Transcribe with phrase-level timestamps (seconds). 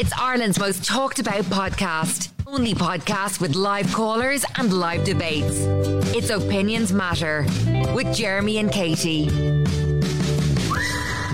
[0.00, 2.30] It's Ireland's most talked about podcast.
[2.46, 5.56] Only podcast with live callers and live debates.
[6.14, 7.44] It's Opinions Matter
[7.96, 9.24] with Jeremy and Katie.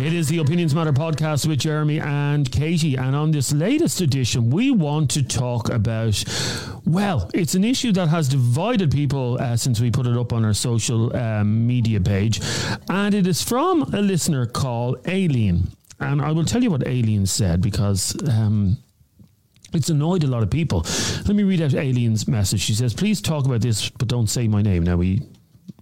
[0.00, 2.96] It is the Opinions Matter podcast with Jeremy and Katie.
[2.96, 6.24] And on this latest edition, we want to talk about,
[6.86, 10.42] well, it's an issue that has divided people uh, since we put it up on
[10.42, 12.40] our social um, media page.
[12.88, 15.68] And it is from a listener called Aileen.
[16.00, 18.16] And I will tell you what Aileen said because.
[18.28, 18.78] Um,
[19.72, 20.86] it's annoyed a lot of people.
[21.26, 22.60] Let me read out Aileen's message.
[22.60, 24.84] She says, Please talk about this, but don't say my name.
[24.84, 25.20] Now, we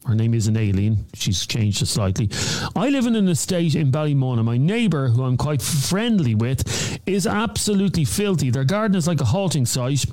[0.06, 1.06] her name isn't Aileen.
[1.14, 2.28] She's changed it slightly.
[2.74, 4.44] I live in an estate in Ballymun.
[4.44, 8.50] My neighbour, who I'm quite friendly with, is absolutely filthy.
[8.50, 10.04] Their garden is like a halting site.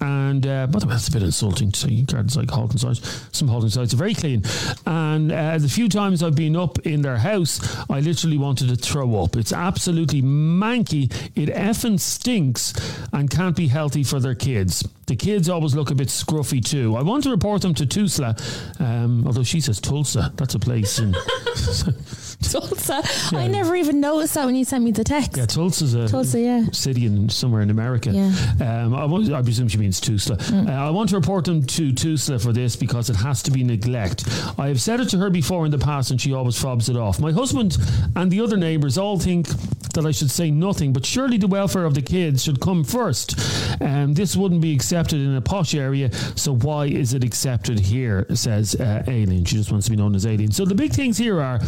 [0.00, 3.26] And uh, by the way, that's a bit insulting to say gardens like halting sites.
[3.32, 4.42] Some halting sites are very clean.
[4.86, 8.76] And uh, the few times I've been up in their house, I literally wanted to
[8.76, 9.36] throw up.
[9.36, 11.12] It's absolutely manky.
[11.34, 12.74] It effing stinks
[13.12, 14.86] and can't be healthy for their kids.
[15.06, 16.96] The kids always look a bit scruffy too.
[16.96, 18.34] I want to report them to Tusla,
[18.80, 20.32] um, although she says Tulsa.
[20.34, 21.14] That's a place in.
[22.42, 23.02] Tulsa.
[23.32, 25.36] I never even noticed that when you sent me the text.
[25.36, 26.64] Yeah, Tulsa's a Tulsa, yeah.
[26.72, 28.10] city in somewhere in America.
[28.10, 28.32] Yeah.
[28.60, 30.68] Um, I, I presume she means Tusla.
[30.68, 33.64] Uh, I want to report them to Tusla for this because it has to be
[33.64, 34.24] neglect.
[34.58, 36.96] I have said it to her before in the past and she always fobs it
[36.96, 37.20] off.
[37.20, 37.76] My husband
[38.14, 39.48] and the other neighbours all think
[39.96, 43.34] that I should say nothing, but surely the welfare of the kids should come first.
[43.82, 48.24] Um, this wouldn't be accepted in a posh area, so why is it accepted here?
[48.34, 49.44] Says uh, Aileen.
[49.44, 50.52] She just wants to be known as Aileen.
[50.52, 51.60] So the big things here are,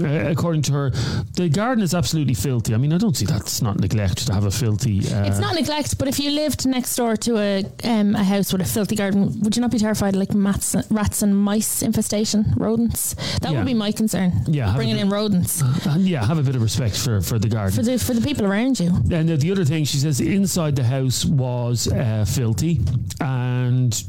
[0.00, 0.90] uh, according to her,
[1.34, 2.74] the garden is absolutely filthy.
[2.74, 4.98] I mean, I don't see that's not neglect to have a filthy.
[5.00, 8.52] Uh, It's not neglect, but if you lived next door to a um, a house
[8.52, 11.82] with a filthy garden, would you not be terrified of like mats, rats and mice
[11.82, 13.14] infestation, rodents?
[13.40, 13.58] That Yeah.
[13.58, 14.32] would be my concern.
[14.48, 17.75] Yeah, bringing in rodents and yeah, have a bit of respect for, for the garden.
[17.76, 18.88] For the for the people around you.
[19.12, 22.80] And the other thing she says inside the house was uh, filthy,
[23.20, 24.02] and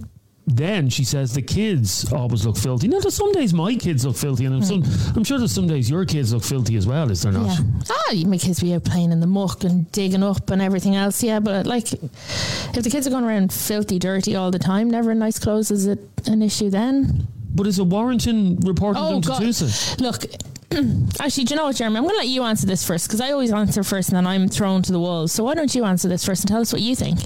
[0.45, 2.87] then she says the kids always look filthy.
[2.87, 4.83] Now, there's some days my kids look filthy, and I'm, some,
[5.17, 7.11] I'm sure there's some days your kids look filthy as well.
[7.11, 7.47] Is there not?
[7.59, 7.65] Yeah.
[7.91, 11.21] Ah, my kids be out playing in the muck and digging up and everything else.
[11.21, 15.11] Yeah, but like, if the kids are going around filthy, dirty all the time, never
[15.11, 17.27] in nice clothes, is it an issue then?
[17.53, 19.41] But is it warranting reporting Oh, them to God.
[19.41, 19.99] Tusla?
[19.99, 20.23] Look,
[21.19, 21.97] actually, do you know what, Jeremy?
[21.97, 24.27] I'm going to let you answer this first because I always answer first and then
[24.27, 25.31] I'm thrown to the wolves.
[25.31, 27.19] So why don't you answer this first and tell us what you think?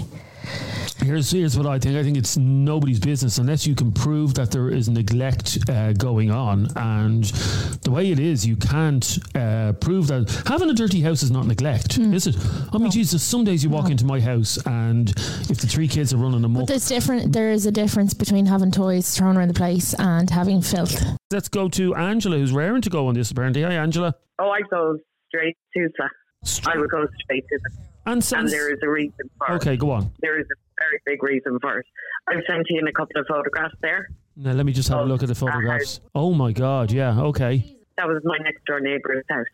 [1.04, 1.96] Here's here's what I think.
[1.98, 6.30] I think it's nobody's business unless you can prove that there is neglect uh, going
[6.30, 7.24] on, and
[7.84, 11.48] the way it is, you can't uh, prove that having a dirty house is not
[11.48, 12.14] neglect, Hmm.
[12.14, 12.36] is it?
[12.72, 15.10] I mean, Jesus, some days you walk into my house, and
[15.50, 17.34] if the three kids are running amok, There's different.
[17.34, 21.02] There is a difference between having toys thrown around the place and having filth.
[21.32, 23.32] let's go to Angela, who's raring to go on this.
[23.32, 24.14] Apparently, hi Angela.
[24.38, 24.98] Oh, I go
[25.30, 26.10] straight to the.
[26.70, 27.86] I would go straight to them.
[28.06, 29.56] And And there is a reason for it.
[29.58, 30.12] okay, go on.
[30.22, 31.86] There is a very big reason for it.
[32.28, 34.10] I've sent you in a couple of photographs there.
[34.36, 36.00] Now let me just have a Oh, look at the uh, photographs.
[36.16, 37.78] Oh my God, yeah, okay.
[37.98, 39.46] That was my next door neighbour's house.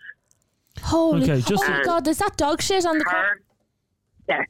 [0.84, 1.24] Holy!
[1.24, 2.06] Okay, just- oh my God!
[2.06, 3.24] There's that dog shit on the car.
[3.24, 3.42] Her,
[4.30, 4.46] yes,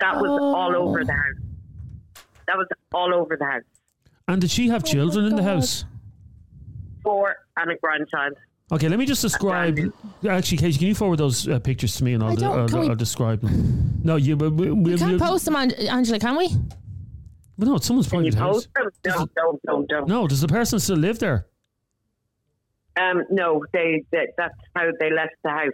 [0.00, 0.88] that was all Oh.
[0.88, 2.24] over the house.
[2.46, 3.62] That was all over the house.
[4.28, 5.56] And did she have children in the God.
[5.56, 5.84] house?
[7.02, 8.34] Four and a grandchild.
[8.72, 9.78] Okay, let me just describe.
[10.28, 12.80] Actually, Katie, can you forward those uh, pictures to me and I'll, I don't- I'll,
[12.82, 13.92] we- I'll describe them.
[14.04, 14.36] No, you.
[14.36, 16.48] But we, We can't post them, An- Angela, can we?
[17.58, 18.66] But no, it's someone's Can you private house.
[18.76, 19.28] post them?
[19.36, 20.04] No, no, no, no.
[20.04, 21.46] No, does the person still live there?
[23.00, 24.28] Um, no, they, they.
[24.36, 25.72] That's how they left the house.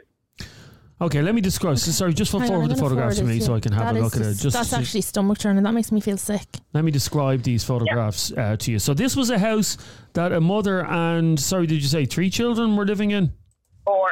[1.02, 1.78] Okay, let me describe.
[1.78, 3.52] So, sorry, just Hang on, forward I'm the gonna photographs to forward me this so
[3.52, 3.56] you.
[3.56, 4.24] I can have That a is look at it.
[4.30, 5.62] just- Just that's to- actually stomach turning.
[5.64, 6.46] That makes me feel sick.
[6.72, 8.78] let me describe these photographs uh, to you.
[8.78, 9.76] So this was a house
[10.14, 13.32] that a mother and sorry, did you say three children were living in?
[13.84, 14.08] Four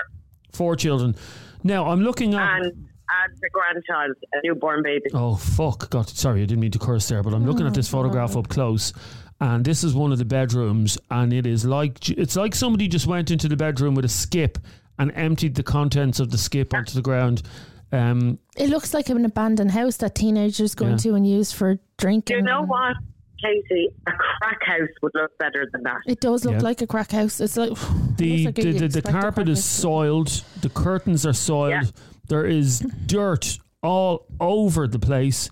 [0.53, 1.15] Four children.
[1.63, 2.41] Now I'm looking at.
[2.63, 2.65] and
[3.13, 5.07] and a grandchild, a newborn baby.
[5.15, 5.91] Oh fuck!
[5.91, 8.49] God, sorry, I didn't mean to curse there, but I'm looking at this photograph up
[8.49, 8.93] close,
[9.41, 13.09] and this is one of the bedrooms, and it is like it's like somebody just
[13.09, 14.59] went into the bedroom with a skip
[15.01, 17.43] and emptied the contents of the skip onto the ground.
[17.91, 20.93] Um, It looks like an abandoned house that teenagers go Yeah.
[20.93, 22.37] into and use for drinking.
[22.37, 22.95] You know what,
[23.43, 23.89] Katie?
[24.07, 25.97] A crack house would look better than that.
[26.07, 26.61] It does look Yeah.
[26.61, 27.41] like a crack house.
[27.41, 27.71] It's like
[28.19, 29.65] the like the, the, the carpet is house.
[29.65, 30.29] soiled,
[30.61, 31.83] the curtains are soiled, Yeah.
[32.29, 35.51] there is dirt all over the place.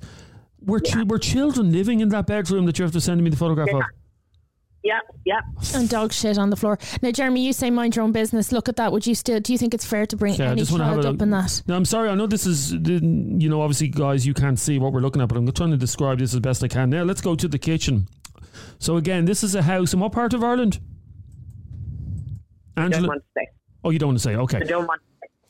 [0.61, 3.37] Were, chi- were children living in that bedroom that you have to send me the
[3.37, 3.83] photograph of?
[4.85, 5.41] Yeah, yeah.
[5.75, 6.79] and dog shit on the floor.
[7.03, 8.53] Now, Jeremy, you say mind your own business.
[8.53, 8.93] Look at that.
[8.93, 9.41] Would you still?
[9.41, 11.09] Do you think it's fair to bring Yeah, I any just want to have a
[11.09, 11.63] up in that?
[11.67, 12.09] No, I'm sorry.
[12.09, 13.01] I know this is, the-
[13.39, 15.77] you know, obviously, guys, you can't see what we're looking at, but I'm trying to
[15.77, 16.91] describe this as best I can.
[16.91, 18.07] Now, let's go to the kitchen.
[18.79, 20.79] So, again, this is a house in what part of Ireland?
[22.77, 23.09] I don't Angela?
[23.09, 23.49] want to say.
[23.85, 24.37] Oh, you don't want to say?
[24.37, 24.59] Okay.
[24.59, 25.01] I don't want.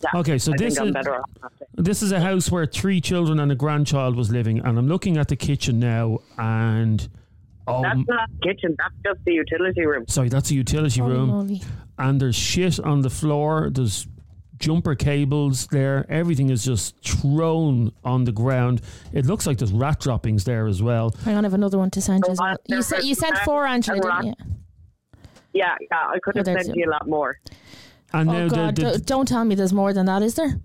[0.03, 1.31] Yeah, Okay, so I this is- better off.
[1.43, 1.67] not to.
[1.77, 5.17] This is a house where three children and a grandchild was living, and I'm looking
[5.17, 7.09] at the kitchen now, and
[7.69, 8.75] oh, That's um, not the kitchen.
[8.79, 10.06] That's just the utility room.
[10.09, 11.62] sorry, that's a utility Holy room, moly.
[11.99, 13.70] and there's shit on the floor.
[13.70, 14.06] There's
[14.59, 16.05] jumper cables there.
[16.09, 18.81] Everything is just thrown on the ground.
[19.12, 21.11] It looks like there's rat droppings there as well.
[21.25, 22.56] Hang on, I have another one to send you as Oh, well.
[22.67, 24.35] You, there said you sent four, Angela, and didn't you?
[24.38, 24.50] rats.
[25.55, 25.97] Yeah, yeah.
[26.09, 26.85] I could Oh, have there's sent you.
[26.85, 27.38] you a lot more.
[28.12, 28.76] And Oh, now God.
[28.76, 30.61] the, the, don't tell me there's more than that, is there?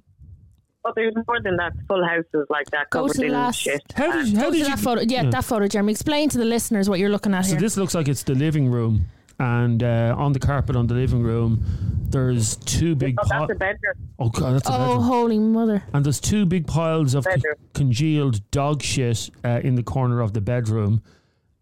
[0.84, 1.72] But there's more than that.
[1.88, 3.82] Full houses like that Go covered to the in last- shit.
[3.96, 4.66] how And did, how Go to did you?
[4.76, 5.02] that photo.
[5.02, 5.30] Yeah, yeah.
[5.30, 5.92] that photo, Jeremy.
[5.92, 7.60] Explain to the listeners what you're looking at So here.
[7.62, 9.06] this looks like it's the living room,
[9.40, 11.64] and uh, on the carpet on the living room,
[12.10, 13.16] there's two big.
[13.20, 13.94] oh, pi- that's a bedroom.
[14.20, 15.04] oh God, that's a oh, bedroom.
[15.04, 15.84] holy mother.
[15.94, 17.56] And there's two big piles of co- Bedroom.
[17.74, 21.02] congealed dog shit uh, in the corner of the bedroom.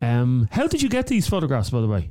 [0.01, 2.09] Um, how did you get these photographs, by the way?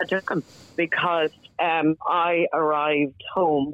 [0.00, 0.44] I took them
[0.76, 3.72] because um, I arrived home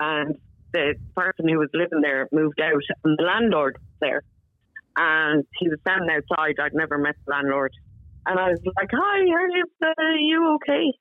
[0.00, 0.38] and
[0.72, 4.22] the person who was living there moved out and the landlord was there.
[4.96, 6.56] And he was standing outside.
[6.60, 7.72] I'd never met the landlord.
[8.26, 10.92] And I was like, Hi, are you, uh, are you okay?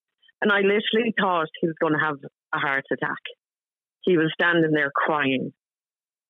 [0.42, 2.18] And I literally thought he was going to have
[2.54, 3.24] a heart attack.
[4.02, 5.52] He was standing there crying.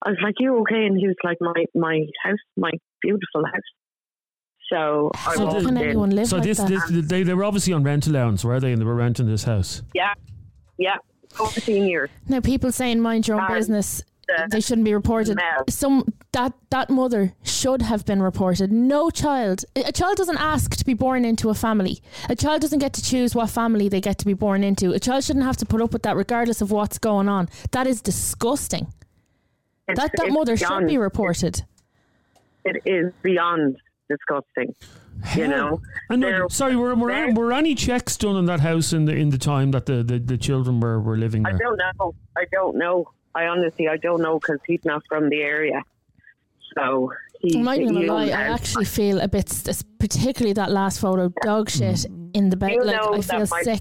[0.03, 0.85] I was like, You okay?
[0.85, 3.69] And he was like, My my house, my beautiful house.
[4.71, 6.67] So I How walked can anyone live so like this, that?
[6.69, 8.71] this they, they were obviously on rent allowance, were they?
[8.71, 9.81] And they were renting this house.
[9.93, 10.13] Yeah,
[10.77, 10.95] yeah,
[11.33, 12.09] 14 years.
[12.27, 15.39] Now, people saying mind your own And business, the they shouldn't be reported.
[15.69, 16.03] Some
[16.33, 18.71] that that mother should have been reported.
[18.71, 22.01] No child, a child doesn't ask to be born into a family.
[22.29, 24.91] A child doesn't get to choose what family they get to be born into.
[24.91, 27.47] A child shouldn't have to put up with that, regardless of what's going on.
[27.71, 28.87] That is disgusting.
[29.87, 31.63] It's- That that mother should be reported.
[32.65, 33.77] It is beyond
[34.09, 34.75] disgusting.
[35.35, 36.51] You know, and.
[36.51, 39.71] Sorry, were were, were any checks done on that house in the in the time
[39.71, 41.55] that the, the, the children were, were living there?
[41.55, 42.15] I don't know.
[42.37, 43.11] I don't know.
[43.35, 45.83] I honestly, I don't know because he's not from the area.
[46.75, 49.51] So he, i lie, I actually feel a bit,
[49.99, 52.71] particularly that last photo, dog shit in the bed.
[52.71, 53.79] You like, know I feel myself, sick.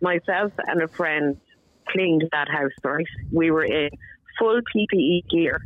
[0.00, 1.36] Myself and a friend
[1.88, 3.06] cleaned that house, right?
[3.32, 3.90] We were in
[4.38, 5.60] full PPE gear,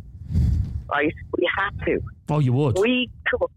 [0.91, 1.13] right?
[1.39, 2.01] We had to.
[2.29, 2.79] Oh, you would.
[2.79, 3.49] We could.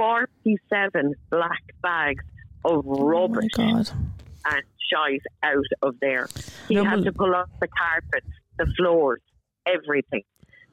[0.00, 2.24] 47 black bags
[2.64, 6.26] of oh rubbish oh and shite out of there.
[6.68, 8.26] He no, had to pull up the carpets,
[8.58, 9.20] the floors,
[9.66, 10.22] everything.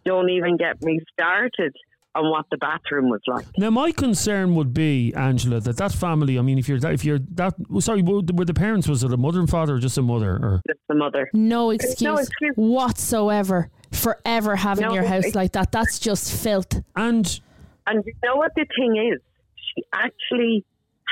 [0.06, 1.76] Don't even get me started
[2.16, 3.46] on what the bathroom was like.
[3.58, 6.40] Now, my concern would be, Angela, that that family.
[6.40, 8.88] I mean, if you're that, if you're that, sorry, were the parents?
[8.88, 11.30] Was it a mother and father, or just a mother, or just a mother?
[11.34, 12.54] No excuse, no excuse.
[12.56, 15.74] whatsoever for ever having no, your house like that.
[15.74, 16.82] That's just filth.
[16.96, 17.40] And
[17.88, 19.20] and you know what the thing is?
[19.56, 20.66] She actually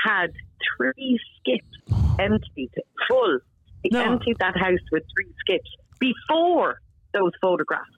[0.04, 0.30] had
[0.76, 2.70] three skips emptied,
[3.08, 3.38] full.
[3.82, 4.02] She No.
[4.02, 6.80] emptied that house with three skips before
[7.12, 7.90] those photographs.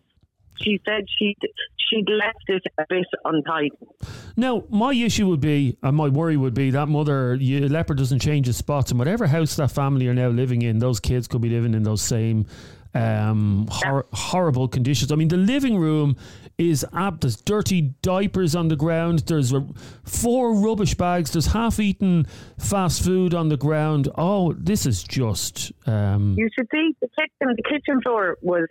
[0.62, 1.36] She said she'd,
[1.88, 3.70] she'd left it a bit untidy.
[4.36, 8.18] now, my issue would be, and my worry would be that mother, you, leopard doesn't
[8.20, 11.40] change his spots, and whatever house that family are now living in, those kids could
[11.40, 12.46] be living in those same
[12.94, 15.12] um, hor- horrible conditions.
[15.12, 16.16] I mean, the living room
[16.58, 17.20] is up.
[17.20, 19.20] There's dirty diapers on the ground.
[19.20, 19.64] There's r-
[20.04, 21.30] four rubbish bags.
[21.32, 22.26] There's half-eaten
[22.58, 24.08] fast food on the ground.
[24.18, 25.72] Oh, this is just.
[25.86, 27.54] Um, You should see the kitchen.
[27.56, 28.66] The kitchen floor was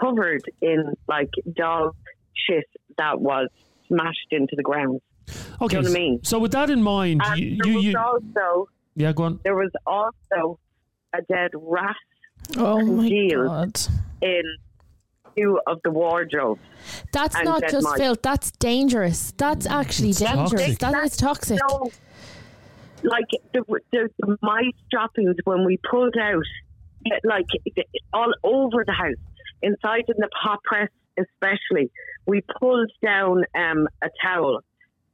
[0.00, 1.94] covered in like dog
[2.34, 2.64] shit
[2.98, 3.48] that was
[3.86, 5.00] smashed into the ground.
[5.62, 6.20] okay, know what I mean?
[6.24, 9.40] so with that in mind, And you, there you, was you also yeah, go on.
[9.44, 10.58] there was also
[11.14, 11.94] a dead rat
[12.56, 13.78] Oh my god.
[14.22, 14.42] in
[15.36, 16.60] two of the wardrobes.
[17.12, 17.98] That's not just mice.
[17.98, 18.22] filth.
[18.22, 19.32] That's dangerous.
[19.36, 20.50] That's actually It's dangerous.
[20.50, 20.78] toxic.
[20.78, 21.58] That is toxic.
[21.68, 21.90] So,
[23.02, 23.62] like the,
[23.92, 26.42] the, the mice droppings when we pulled out,
[27.24, 27.46] like
[28.12, 29.14] all over the house,
[29.62, 30.88] inside in the hot press
[31.18, 31.90] especially,
[32.26, 34.60] we pulled down um, a towel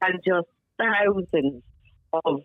[0.01, 0.49] and just
[0.79, 1.63] thousands
[2.25, 2.41] of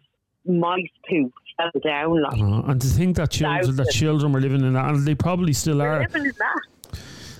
[0.46, 2.22] mice poop fell down.
[2.22, 5.16] Like Uh, and to think that children, that children were living in that, and they
[5.16, 6.08] probably still we're are.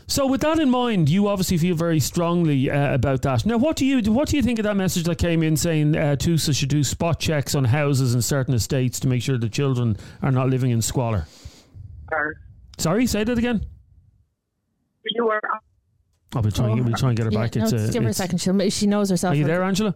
[0.08, 0.14] Living in that.
[0.14, 3.46] So, with that in mind, you obviously feel very strongly uh, about that.
[3.46, 5.96] Now, what do you what do you think of that message that came in saying
[5.96, 9.50] uh, TUSLA should do spot checks on houses in certain estates to make sure the
[9.50, 11.28] children are not living in squalor?
[12.12, 12.36] Or
[12.78, 13.66] Sorry, say that again.
[15.06, 15.42] you were
[16.36, 16.84] I'll be trying.
[16.84, 17.56] We'll try and get her Yeah, back.
[17.56, 18.40] no, it's, uh, give her a second.
[18.40, 19.34] She'll, she knows herself.
[19.34, 19.96] Are you there, Angela?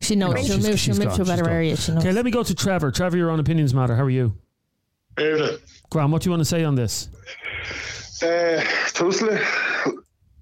[0.00, 0.34] She knows.
[0.34, 0.78] No, she'll she's- move.
[0.80, 1.52] She'll move gone, to a better gone.
[1.52, 1.76] area.
[1.76, 2.02] She knows.
[2.02, 2.90] Okay, let me go to Trevor.
[2.90, 3.94] Trevor, you're on Opinions Matter.
[3.96, 4.34] How are you?
[5.18, 5.58] Evening.
[5.90, 7.08] Graham, what do you want to say on this?
[8.22, 8.60] Uh,
[8.94, 9.38] Tusla,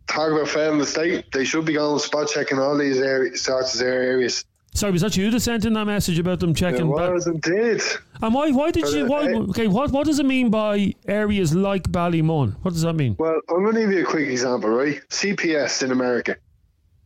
[0.07, 1.31] talk about failing the state.
[1.33, 4.45] They should be going spot checking all these areas, sorts of areas.
[4.75, 6.95] Sorry, was that you that sent in that message about them It checking?
[6.95, 7.13] back?
[7.13, 7.81] was indeed.
[8.21, 8.51] And why?
[8.51, 9.07] Why did you?
[9.07, 9.33] Why?
[9.33, 9.93] Uh, Okay, what?
[9.93, 12.57] What does it mean by areas like Ballymun?
[12.63, 13.15] What does that mean?
[13.19, 15.01] Well, I'm going to give you a quick example, right?
[15.11, 16.37] CPS in America,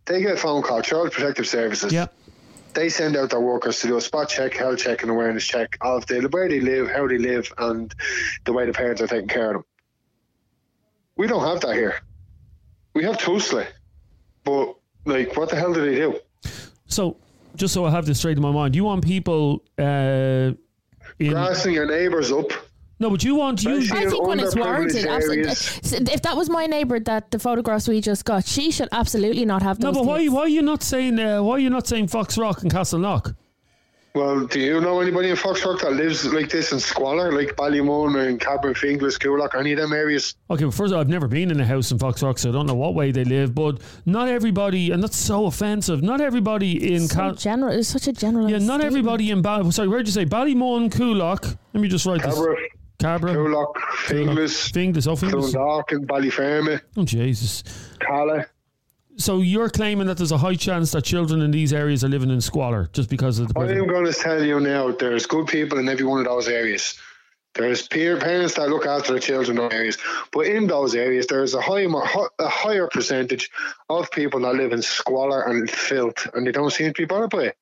[0.07, 1.93] they get a phone call, Child Protective Services.
[1.93, 2.07] Yeah.
[2.73, 5.77] They send out their workers to do a spot check, health check, and awareness check
[5.83, 7.95] of the where they live, how they live, and
[8.45, 9.65] the way the parents are taking care of them.
[11.19, 12.01] We don't have that here.
[12.95, 13.67] We have Tulsa,
[14.45, 16.19] but like, what the hell do they do?
[16.87, 17.17] So,
[17.57, 20.53] just so I have this straight in my mind, you want people uh,
[21.19, 22.51] in Grassing your neighbours up.
[23.01, 23.77] no, but you want you.
[23.79, 26.13] I think when it's warranted, absolutely.
[26.13, 29.63] If that was my neighbour that the photographs we just got, she should absolutely not
[29.63, 30.21] have No, but why?
[30.21, 30.33] kids.
[30.33, 31.19] Why are you not saying?
[31.19, 33.35] Uh, why are you not saying Foxrock and Castleknock?
[34.15, 38.27] Well, do you know anybody in Foxrock that lives like this in squalor, like Ballymun
[38.27, 40.35] and Cabra Finglas, Coolock, any of them areas?
[40.51, 42.53] Okay, well, first of all, I've never been in a house in Foxrock, so I
[42.53, 43.55] don't know what way they live.
[43.55, 46.03] But not everybody, and that's so offensive.
[46.03, 47.73] Not everybody in So Cal- general.
[47.79, 48.51] It's such a general.
[48.51, 48.85] yeah, not statement.
[48.85, 49.71] everybody in Bal.
[49.71, 51.57] Sorry, where did you say Ballymun, Coolock?
[51.75, 52.71] Let me just write Cabra, this.
[52.99, 53.75] Cabra, Coolock,
[54.07, 55.55] Finglas, Finglas, oh Finglas.
[55.55, 57.63] Clondalkin and Ballyfermot, Oh Jesus.
[58.01, 58.47] Calla.
[59.19, 62.31] So you're claiming that there's a high chance that children in these areas are living
[62.31, 65.49] in squalor just because of the I am going to tell you now, there's good
[65.49, 66.97] people in every one of those areas.
[67.55, 69.99] There's peer parents that look after their children in those areas,
[70.31, 71.87] but in those areas, there's a high,
[72.39, 73.51] a higher percentage
[73.89, 77.31] of people that live in squalor and filth, and they don't seem to be bothered
[77.31, 77.57] by it.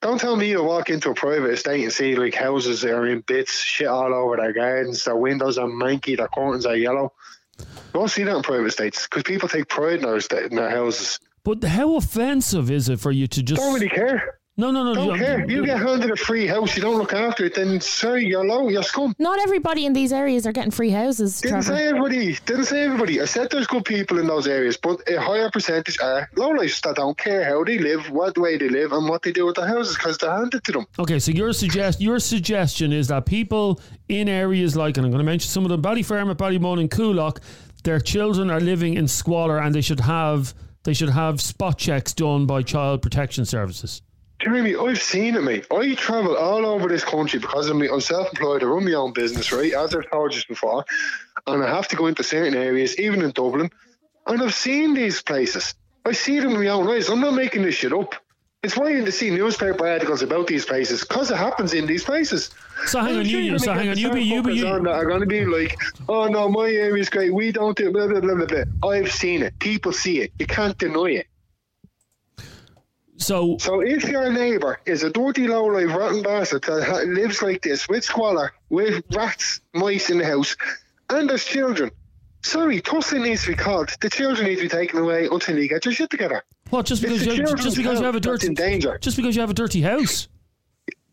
[0.00, 3.06] Don't tell me you walk into a private estate and see like houses that are
[3.08, 7.12] in bits, shit all over their gardens, their windows are manky, their curtains are yellow.
[7.58, 10.70] You don't see that in private estates because people take pride in their, in their
[10.70, 11.18] houses.
[11.44, 14.38] But how offensive is it for you to just Don't really care.
[14.58, 15.40] No no no Don't you- care.
[15.42, 18.44] If you get handed a free house, you don't look after it, then sorry, you're
[18.44, 19.14] low, you're scum.
[19.18, 21.76] Not everybody in these areas are getting free houses, Didn't Trevor.
[21.78, 22.36] say everybody.
[22.44, 23.20] Didn't say everybody.
[23.20, 26.82] I said there's good people in those areas, but a higher percentage are low lowlifes
[26.82, 29.56] that don't care how they live, what way they live, and what they do with
[29.56, 30.86] their houses because they're handed to them.
[30.98, 35.24] Okay, so your suggest your suggestion is that people in areas like, and I'm going
[35.24, 37.38] to mention some of them, Ballyfermot, Ballymun, and Coolock,
[37.84, 40.52] their children are living in squalor, and they should have
[40.84, 44.02] they should have spot checks done by Child Protection Services.
[44.42, 45.66] Jeremy, I've seen it, mate.
[45.70, 48.64] I travel all over this country because I'm, I'm self-employed.
[48.64, 49.72] I run my own business, right?
[49.72, 50.84] As I've told you before,
[51.46, 53.70] and I have to go into certain areas, even in Dublin,
[54.26, 55.74] and I've seen these places.
[56.04, 57.08] I see them with my own eyes.
[57.08, 58.16] I'm not making this shit up.
[58.64, 62.50] It's why you see newspaper articles about these places because it happens in these places.
[62.86, 64.64] So hang on, you, you're so hang on, you be, you be, you.
[64.64, 65.76] that are going to be like,
[66.08, 67.34] oh no, my area's great.
[67.34, 68.46] We don't do blah blah blah blah.
[68.46, 68.90] blah.
[68.90, 69.58] I've seen it.
[69.58, 70.32] People see it.
[70.38, 71.26] You can't deny it.
[73.22, 77.88] So So if your neighbour is a dirty, low-life, rotten bastard that lives like this
[77.88, 80.56] with squalor, with rats, mice in the house,
[81.10, 81.90] and there's children,
[82.42, 83.90] sorry, Tussin needs to be called.
[84.00, 86.42] The children need to be taken away until you get your shit together.
[86.70, 86.86] what?
[86.86, 88.98] Just because you, children's just because you have a health dirty in danger.
[88.98, 90.28] just because you have a dirty house.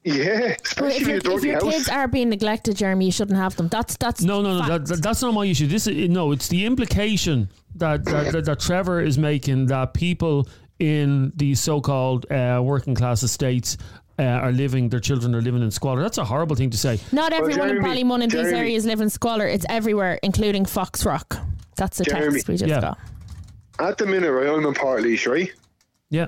[0.05, 1.73] Yeah, Well, if, especially your, if your house.
[1.73, 3.67] kids are being neglected, Jeremy, you shouldn't have them.
[3.67, 4.65] That's that's No, no, no.
[4.65, 5.67] That, that, that's not my issue.
[5.67, 6.31] This is no.
[6.31, 10.47] It's the implication that that, that, that Trevor is making that people
[10.79, 13.77] in these so-called uh, working class estates
[14.17, 14.89] uh, are living.
[14.89, 16.01] Their children are living in squalor.
[16.01, 17.00] That's a horrible thing to say.
[17.12, 19.48] Not everyone in Jeremy- Ballymun in these areas live in squalor.
[19.48, 21.38] It's everywhere, including Foxrock.
[21.75, 22.33] That's the Jeremy.
[22.33, 22.81] text we just Yeah.
[22.81, 23.00] got.
[23.79, 25.50] At the minute, right, I'm in Portlaoise, right?
[26.09, 26.27] Yeah.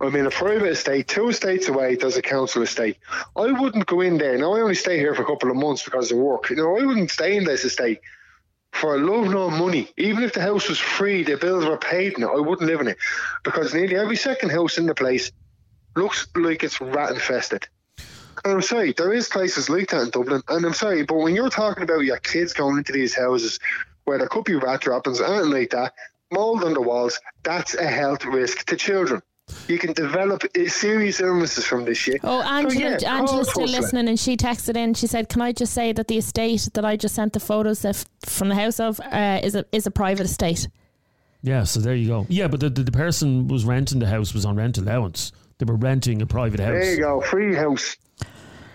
[0.00, 2.96] I'm in a private estate, two estates away, there's a council estate.
[3.36, 4.36] I wouldn't go in there.
[4.36, 6.50] Now, I only stay here for a couple of months because of work.
[6.50, 8.00] You know, I wouldn't stay in this estate
[8.72, 9.88] for love nor money.
[9.96, 12.88] Even if the house was free, the bills were paid it, I wouldn't live in
[12.88, 12.98] it.
[13.44, 15.30] Because nearly every second house in the place
[15.94, 17.68] looks like it's rat infested.
[18.44, 20.42] And I'm sorry, there is places like that in Dublin.
[20.48, 23.60] And I'm sorry, but when you're talking about your kids going into these houses
[24.04, 25.94] where there could be rat droppings and like that,
[26.32, 29.22] mold on the walls, that's a health risk to children.
[29.68, 32.20] You can develop serious illnesses from this shit.
[32.22, 34.94] Oh, Angela, yeah, Angela's still listening, and she texted in.
[34.94, 37.84] She said, "Can I just say that the estate that I just sent the photos
[37.84, 40.68] of from the house of uh, is a is a private estate."
[41.42, 41.64] Yeah.
[41.64, 42.26] So there you go.
[42.28, 45.32] Yeah, but the, the, the person was renting the house was on rent allowance.
[45.58, 46.72] They were renting a private house.
[46.72, 47.96] There you go, free house.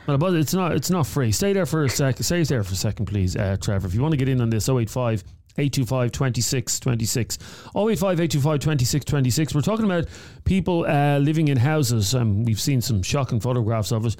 [0.07, 1.31] Well, but it's not it's not free.
[1.31, 2.23] Stay there for a second.
[2.23, 3.87] Stay there for a second, please, uh, Trevor.
[3.87, 5.23] If you want to get in on this, 085
[5.57, 7.37] 825 26 26.
[7.75, 9.55] 085 825 26 26.
[9.55, 10.05] We're talking about
[10.45, 12.13] people uh, living in houses.
[12.13, 14.15] Um, we've seen some shocking photographs of it.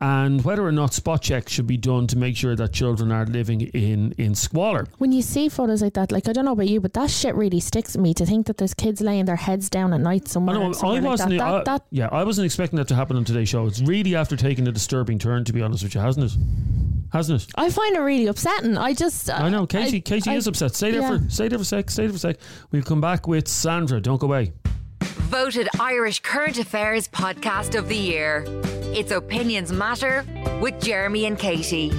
[0.00, 3.24] And whether or not spot checks should be done to make sure that children are
[3.24, 4.88] living in, in squalor.
[4.98, 7.36] When you see photos like that, like I don't know about you, but that shit
[7.36, 8.12] really sticks with me.
[8.14, 10.58] To think that there's kids laying their heads down at night I somewhere.
[10.58, 11.30] know, I somewhere like wasn't.
[11.38, 11.40] that.
[11.40, 13.64] I, That, that, yeah, I wasn't expecting that to happen on today's show.
[13.68, 16.36] It's really after taking a disturbing turn, to be honest with you, hasn't it?
[17.12, 17.48] Hasn't it?
[17.56, 18.78] I find it really upsetting.
[18.78, 19.98] I just, I know, Katie.
[19.98, 20.74] I- Katie I- is upset.
[20.74, 21.18] Stay there yeah.
[21.18, 21.90] for stay there for a sec.
[21.90, 22.36] Stay there for a sec.
[22.70, 24.00] We'll come back with Sandra.
[24.00, 24.52] Don't go away.
[25.02, 28.44] voted Irish Current Affairs Podcast of the Year.
[28.94, 30.24] It's Opinions Matter
[30.60, 31.90] with Jeremy and Katie.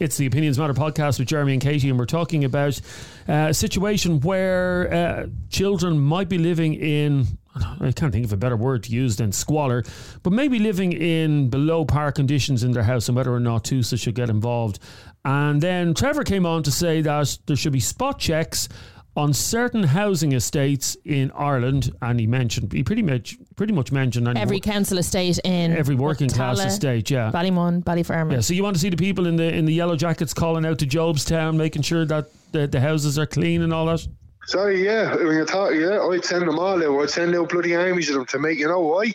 [0.00, 2.80] It's the Opinions Matter podcast with Jeremy and Katie, and we're talking about
[3.28, 7.37] uh, a situation where uh, children might be living in.
[7.54, 9.84] I can't think of a better word to use than squalor,
[10.22, 13.98] but maybe living in below par conditions in their house and whether or not TUSLA
[13.98, 14.78] should get involved.
[15.24, 18.68] And then Trevor came on to say that there should be spot checks
[19.16, 24.28] on certain housing estates in Ireland, and he mentioned he pretty much pretty much mentioned
[24.38, 28.32] every council estate in every working class estate, yeah, Ballymun, Ballyfermot.
[28.32, 30.64] Yeah, so you want to see the people in the in the yellow jackets calling
[30.64, 34.06] out to Jobstown, making sure that the, the houses are clean and all that.
[34.48, 37.02] Sorry, yeah, when you talk, yeah, I'd send them all out.
[37.02, 39.12] I'd send out bloody armies of them to make you know why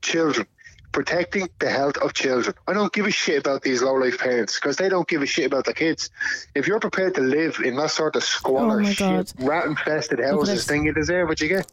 [0.00, 0.46] children
[0.90, 2.54] protecting the health of children.
[2.66, 5.26] I don't give a shit about these low life parents because they don't give a
[5.26, 6.08] shit about the kids.
[6.54, 10.64] If you're prepared to live in that sort of squalor, oh shit, rat infested houses,
[10.64, 11.70] then you deserve what you get.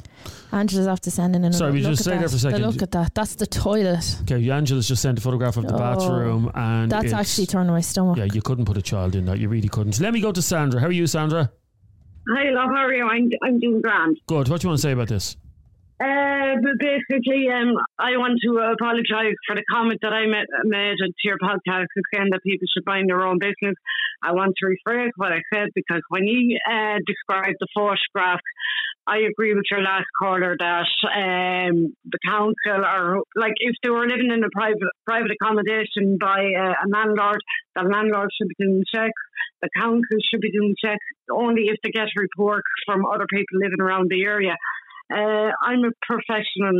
[0.52, 1.54] Angela's after sending in.
[1.54, 2.62] Sorry, we just stay there for a second.
[2.62, 3.16] look at that.
[3.16, 4.18] That's the toilet.
[4.24, 7.80] Okay, Angela's just sent a photograph of the oh, bathroom, and that's actually turning my
[7.80, 8.18] stomach.
[8.18, 9.40] Yeah, you couldn't put a child in that.
[9.40, 9.98] You really couldn't.
[10.02, 10.82] Let me go to Sandra.
[10.82, 11.54] How are you, Sandra?
[12.30, 12.70] Hi, love.
[12.76, 13.08] How are you?
[13.08, 14.20] I'm, I'm doing grand.
[14.28, 14.50] Good.
[14.50, 15.38] What do you want to say about this?
[15.98, 21.24] Uh, but basically, um, I want to apologise for the comment that I made to
[21.24, 23.76] your podcast saying that people should mind their own business.
[24.22, 28.42] I want to rephrase what I said because when you uh, described the photograph,
[29.08, 34.06] I agree with your last caller that um, the council or like if they were
[34.06, 37.40] living in a private private accommodation by uh, a landlord,
[37.76, 39.22] the landlord should be doing checks.
[39.62, 43.82] The council should be doing checks only if they get reports from other people living
[43.82, 44.56] around the area.
[45.10, 46.76] Uh, I'm a professional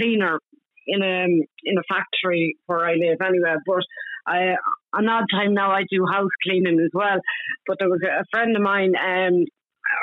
[0.00, 0.38] cleaner
[0.86, 1.24] in a
[1.64, 3.84] in a factory where I live anyway, but
[4.26, 4.56] I
[4.94, 7.20] an odd time now I do house cleaning as well.
[7.66, 9.44] But there was a, friend of mine, um,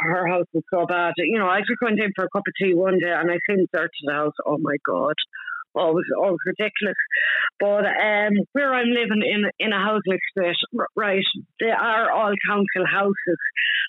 [0.01, 1.13] her house was so bad.
[1.17, 3.37] You know, I just went in for a cup of tea one day and I
[3.47, 4.33] seen dirt in the house.
[4.45, 5.15] Oh my god,
[5.75, 6.97] oh, it was, oh, was ridiculous.
[7.59, 10.55] But um, where I'm living in in a housing estate,
[10.95, 11.23] right,
[11.59, 13.39] they are all council houses,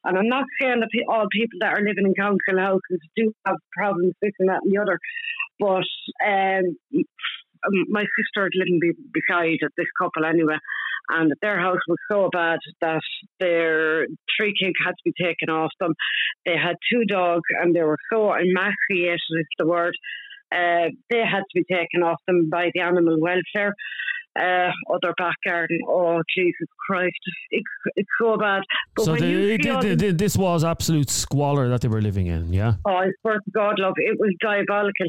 [0.04, 3.56] and I'm not saying that all people that are living in council houses do have
[3.76, 4.98] problems this and that and the other,
[5.58, 5.88] but
[6.26, 7.04] um,
[7.88, 10.58] my sister be- beside this couple anyway,
[11.10, 13.00] and their house was so bad that
[13.40, 15.94] their tree kids had to be taken off them.
[16.44, 19.94] They had two dogs, and they were so emaciated, is the word,
[20.52, 23.74] uh, they had to be taken off them by the animal welfare.
[24.38, 25.80] Uh, other back garden.
[25.88, 27.16] Oh Jesus Christ,
[27.50, 28.62] it's, it's so bad.
[28.94, 32.74] But so the, the, the, this was absolute squalor that they were living in, yeah.
[32.86, 35.06] Oh, I swear to God, love, it was diabolical.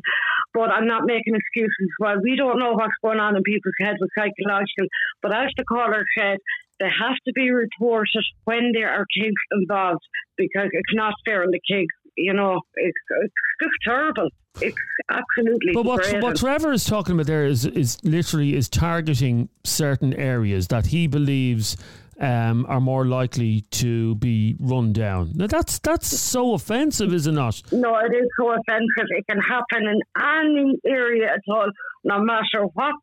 [0.54, 1.90] But I'm not making excuses.
[2.00, 4.88] Well, we don't know what's going on in people's heads with psychological.
[5.22, 6.38] But as the caller said,
[6.80, 10.02] they have to be reported when there are kids involved
[10.38, 14.30] because it's not fair on the kids you know, it's, it's just terrible.
[14.62, 14.76] It's
[15.10, 15.74] absolutely.
[15.74, 20.68] But what, what Trevor is talking about there is is literally is targeting certain areas
[20.68, 21.78] that he believes
[22.20, 25.32] um, are more likely to be run down.
[25.36, 27.62] Now that's that's so offensive, is it not?
[27.72, 29.08] No, it is so offensive.
[29.10, 31.70] It can happen in any area at all,
[32.04, 32.96] no matter what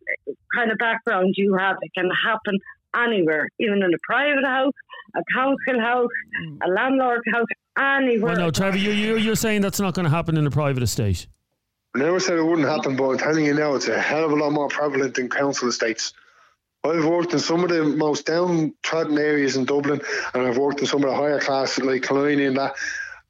[0.54, 1.76] kind of background you have.
[1.80, 2.58] It can happen
[3.04, 4.72] anywhere, even in a private house,
[5.14, 6.08] a council house,
[6.42, 6.58] mm.
[6.64, 7.46] a landlord house,
[7.78, 8.32] anywhere.
[8.32, 10.82] Well, no, Trevor, you, you, you're saying that's not going to happen in a private
[10.82, 11.26] estate.
[11.94, 14.32] I never said it wouldn't happen, but I'm telling you now, it's a hell of
[14.32, 16.12] a lot more prevalent in council estates.
[16.84, 20.00] I've worked in some of the most downtrodden areas in Dublin,
[20.34, 22.74] and I've worked in some of the higher class, like Killiney and that.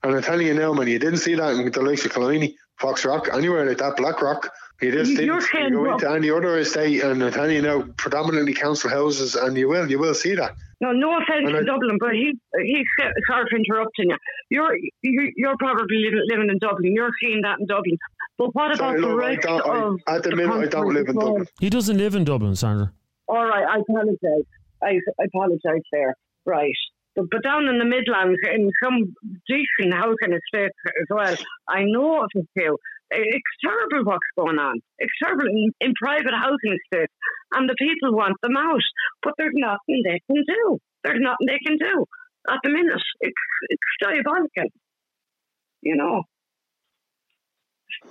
[0.02, 2.56] And I'm telling you now, man, you didn't see that in the likes of Killiney,
[2.80, 4.50] Foxrock, anywhere like that, Blackrock.
[4.80, 8.52] You just you, didn't you go into any other estate, and I'm you know predominantly
[8.52, 10.54] council houses, and you will, you will see that.
[10.82, 12.86] No, no offence to Dublin, but he he's
[13.26, 14.16] sorry for interrupting you.
[14.50, 16.92] You're you're probably living, living in Dublin.
[16.94, 17.96] You're seeing that in Dublin.
[18.36, 20.92] But what about sorry, the look, rest of I, At the, the minute, I don't
[20.92, 21.46] live in Dublin.
[21.58, 22.92] He doesn't live in Dublin, Sandra.
[23.28, 24.46] All right, I apologise.
[24.82, 26.14] I, I apologise there.
[26.44, 26.74] Right.
[27.16, 29.14] But, but down in the Midlands, in some
[29.48, 31.34] decent housing estates as well,
[31.66, 32.76] I know of a few.
[33.10, 34.80] It's terrible what's going on.
[34.98, 37.12] It's terrible in, in private housing estates,
[37.52, 38.82] and the people want them out,
[39.22, 40.78] but there's nothing they can do.
[41.04, 42.04] There's nothing they can do
[42.48, 43.02] at the minute.
[43.20, 43.34] It's
[43.68, 44.70] it's diabolical,
[45.82, 46.22] you know.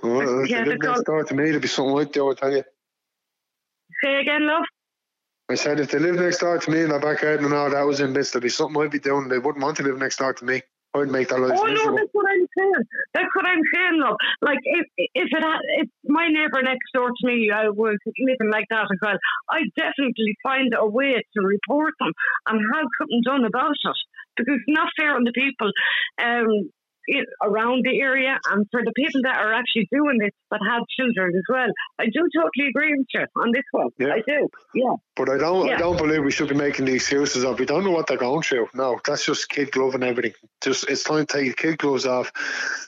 [0.02, 2.34] Well, if yeah, they live next door to me, there'll be something like that, I'll
[2.34, 2.64] tell you.
[4.02, 4.64] Say again, love.
[5.48, 7.86] I said if they live next door to me in the backyard and all that
[7.86, 9.28] was in this, there'd be something I'd be doing.
[9.28, 10.62] They wouldn't want to live next door to me.
[11.00, 11.92] I'd make that life Oh miserable.
[11.92, 12.84] no, that's what I'm saying.
[13.14, 14.16] That's what I'm saying, though.
[14.42, 18.50] Like if if it had, if my neighbour next door to me I was living
[18.50, 19.18] like that as well,
[19.50, 22.12] I'd definitely find a way to report them
[22.48, 23.96] and have something done about it
[24.36, 25.70] because it's not fair on the people.
[26.22, 26.70] Um,
[27.42, 31.32] around the area and for the people that are actually doing this but have children
[31.36, 31.68] as well.
[31.98, 33.88] I do totally agree with you on this one.
[33.98, 34.14] Yeah.
[34.14, 34.48] I do.
[34.74, 34.94] Yeah.
[35.14, 35.66] But I don't.
[35.66, 35.74] Yeah.
[35.74, 38.16] I don't believe we should be making the excuses of we don't know what they're
[38.16, 38.68] going through.
[38.74, 40.32] No, that's just kid glove and everything.
[40.62, 42.32] Just it's time to take kid gloves off.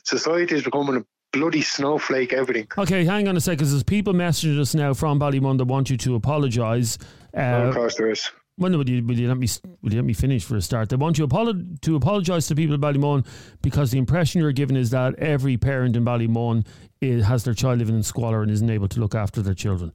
[0.05, 2.67] Society is becoming a bloody snowflake everything.
[2.77, 3.67] Okay, hang on a second.
[3.67, 6.99] There's people messaging us now from Ballymun that want you to apologise.
[7.37, 8.31] Uh, of course there is.
[8.59, 9.47] Well, would you, will you let me
[9.83, 10.89] will you let me finish for a start?
[10.89, 13.25] They want you apolo- to apologise to people in Ballymun
[13.63, 16.67] because the impression you're given is that every parent in Ballymun
[17.01, 19.93] has their child living in squalor and isn't able to look after their children.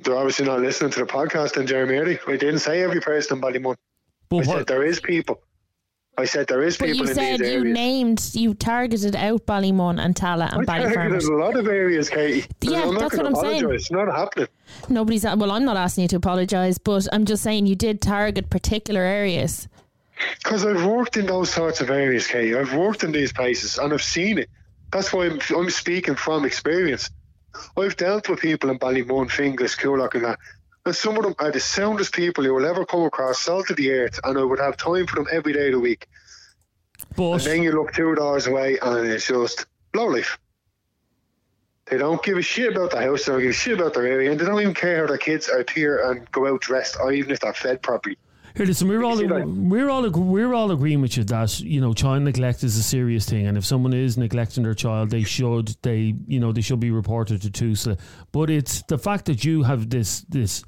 [0.00, 3.42] They're obviously not listening to the podcast, and Jeremy I didn't say every person in
[3.42, 3.76] Ballymun.
[4.28, 4.58] But I what?
[4.58, 5.40] said there is people.
[6.16, 7.74] I said there is but people you said you areas.
[7.74, 11.28] named, you targeted out Ballymun and Tallaght and I Ballyfermot.
[11.28, 12.46] a lot of areas, Katie.
[12.60, 13.68] Yeah, I'm that's what I'm saying.
[13.70, 14.48] It's not happening.
[14.88, 18.48] Nobody's, well, I'm not asking you to apologise, but I'm just saying you did target
[18.48, 19.68] particular areas.
[20.38, 22.54] Because I've worked in those sorts of areas, Katie.
[22.54, 24.48] I've worked in these places and I've seen it.
[24.92, 27.10] That's why I'm, I'm speaking from experience.
[27.76, 30.38] I've dealt with people in Ballymun, Finglas, Coolock and that.
[30.86, 33.76] And some of them are the soundest people you will ever come across, salt of
[33.76, 36.08] the earth, and I would have time for them every day of the week.
[37.16, 40.38] But And then you look two doors away and it's just low life.
[41.86, 44.06] They don't give a shit about the house, they don't give a shit about their
[44.06, 46.96] area, and they don't even care how their kids are here and go out dressed,
[46.98, 48.16] or even if they're fed properly.
[48.56, 52.22] Here, listen, we're all we're all we're all agreeing with you that you know child
[52.22, 56.14] neglect is a serious thing, and if someone is neglecting their child, they should they
[56.28, 57.98] you know they should be reported to TUSLA.
[58.30, 60.62] But it's the fact that you have this this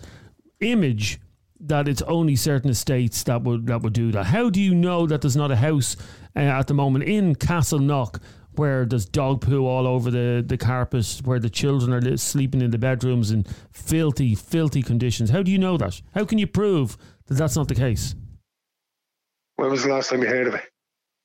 [0.58, 1.20] image
[1.60, 4.24] that it's only certain estates that would that would do that.
[4.26, 5.96] How do you know that there's not a house
[6.34, 8.20] uh, at the moment in Castleknock
[8.56, 12.70] where there's dog poo all over the, the carpet, where the children are sleeping in
[12.70, 15.28] the bedrooms in filthy, filthy conditions?
[15.28, 16.00] How do you know that?
[16.14, 16.96] How can you prove
[17.26, 18.14] that that's not the case?
[19.56, 20.64] When was the last time you heard of it?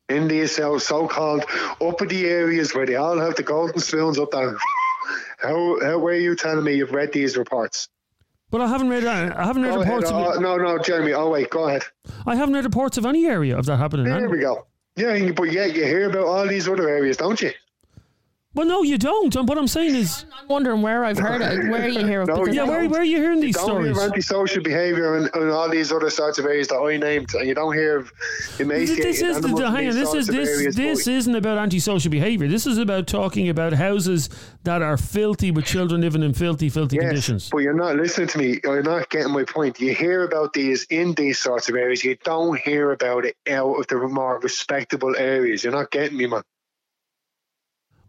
[0.10, 1.46] In these so- so-called
[1.82, 4.58] uppity areas where they all have the golden spoons up there.
[5.40, 7.88] how, how were you telling me you've read these reports?
[8.50, 9.06] But I haven't read.
[9.06, 9.94] I haven't read Go ahead.
[10.04, 10.12] reports.
[10.12, 11.14] Oh, Of, no, no, Jeremy.
[11.14, 11.84] Oh, wait, go ahead.
[12.26, 14.06] I haven't read reports of any area of that happening.
[14.06, 14.68] There we go.
[14.98, 17.52] Yeah, you- but yeah, you hear about all these other areas, don't you?
[18.54, 19.34] Well, no, you don't.
[19.38, 22.26] And what I'm saying is, I'm wondering where I've heard it, where you hear it.
[22.28, 23.96] No, yeah, where, where are you hearing these don't stories?
[23.96, 27.34] hear of antisocial behaviour and, and all these other sorts of areas that I named,
[27.34, 28.12] and you don't hear of
[28.60, 31.12] emaciated This is the, hang on, this is this this boy.
[31.14, 32.50] isn't about antisocial behaviour.
[32.50, 34.30] This is about talking about houses
[34.64, 37.50] that are filthy with children living in filthy, filthy Yes, conditions.
[37.50, 38.60] but you're not listening to me.
[38.66, 39.80] You're not getting my point.
[39.80, 42.04] You hear about these in these sorts of areas.
[42.04, 45.64] You don't hear about it out of the more respectable areas.
[45.64, 46.44] You're not getting me, man.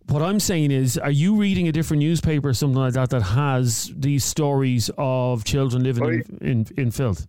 [0.09, 3.23] What I'm saying is, are you reading a different newspaper or something like that that
[3.23, 7.27] has these stories of children living in, in, in filth?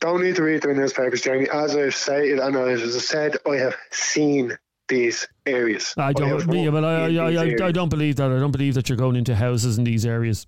[0.00, 1.48] Don't need to read the newspapers, Jamie.
[1.52, 5.92] As I've said, and as I said, I have seen these areas.
[5.98, 6.28] I don't.
[6.52, 8.30] Yeah, worked but I, I, I, I don't believe that.
[8.30, 10.46] I don't believe that you're going into houses in these areas.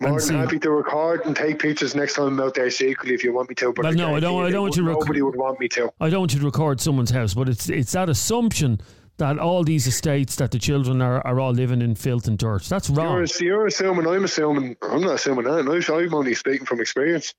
[0.00, 3.14] More than see- happy to record and take pictures next time I'm out there secretly
[3.14, 3.72] if you want me to.
[3.72, 5.90] But no, I don't- I don't want you to rec- Nobody would want me to.
[6.00, 8.80] I don't want you to record someone's house, but it's it's that assumption
[9.20, 12.64] that all these estates that the children are, are all living in filth and dirt.
[12.64, 13.16] That's wrong.
[13.18, 14.76] You're, you're assuming I'm assuming.
[14.82, 15.52] I'm not assuming that.
[15.52, 17.32] I'm- only speaking from experience.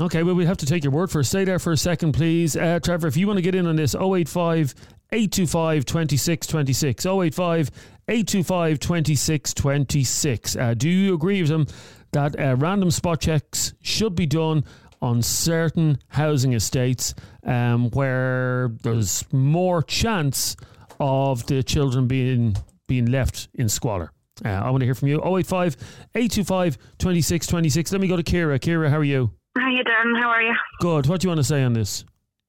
[0.00, 1.24] Okay, well, we have to take your word for it.
[1.24, 2.56] Stay there for a second, please.
[2.56, 4.74] Uh, Trevor, if you want to get in on this, 085
[5.12, 7.06] 825 2626.
[7.06, 7.70] 085
[8.08, 10.56] 825 2626.
[10.56, 11.66] Uh, Do you agree with him
[12.12, 14.64] that uh, random spot checks should be done
[15.02, 20.56] on certain housing estates um, where there's more chance
[21.00, 24.12] of the children being being left in squalor?
[24.44, 25.20] Uh, I want to hear from you.
[25.22, 25.76] 085
[26.14, 27.92] 825 2626.
[27.92, 28.58] Let me go to Kira.
[28.58, 29.30] Kira, how are you?
[29.58, 30.16] How you doing?
[30.20, 30.54] How are you?
[30.80, 31.06] Good.
[31.06, 32.04] What do you want to say on this?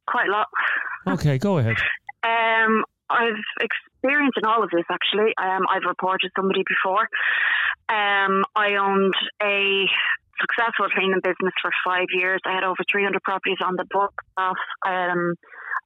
[0.08, 0.48] Quite a lot.
[1.08, 1.76] Okay, go ahead.
[2.26, 5.34] Um, I've experienced in all of this actually.
[5.38, 7.02] Um, I've reported somebody before.
[7.90, 9.84] Um, I owned a
[10.42, 12.40] successful cleaning business for five years.
[12.46, 15.36] I had over 300 properties on the book, off, um,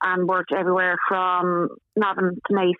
[0.03, 2.73] and worked everywhere from Navan to Naas.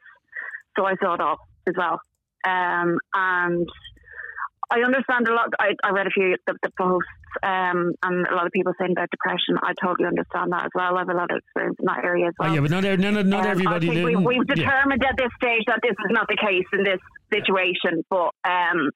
[0.77, 1.99] So I saw it all as well.
[2.45, 3.67] Um, and
[4.69, 5.49] I understand a lot.
[5.59, 7.09] I, I read a few of the, the posts,
[7.41, 9.57] um, and a lot of people saying about depression.
[9.63, 10.95] I totally understand that as well.
[10.95, 12.51] I have a lot of experience in that area as well.
[12.51, 13.89] Oh, yeah, but not, not, not Um, everybody.
[13.89, 14.55] I think live- we, we've yeah.
[14.67, 16.99] determined at this stage that this is not the case in this
[17.31, 18.03] situation.
[18.09, 18.91] But um,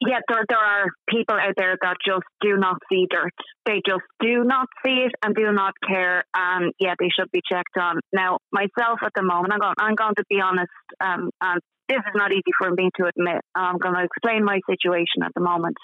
[0.00, 3.32] yeah, there there are people out there that just do not see dirt.
[3.66, 6.24] They just do not see it and do not care.
[6.34, 8.00] And yeah, they should be checked on.
[8.12, 10.72] Now, myself at the moment, I'm going, I'm going to be honest.
[11.00, 13.42] Um, and this is not easy for me to admit.
[13.54, 15.76] I'm going to explain my situation at the moment.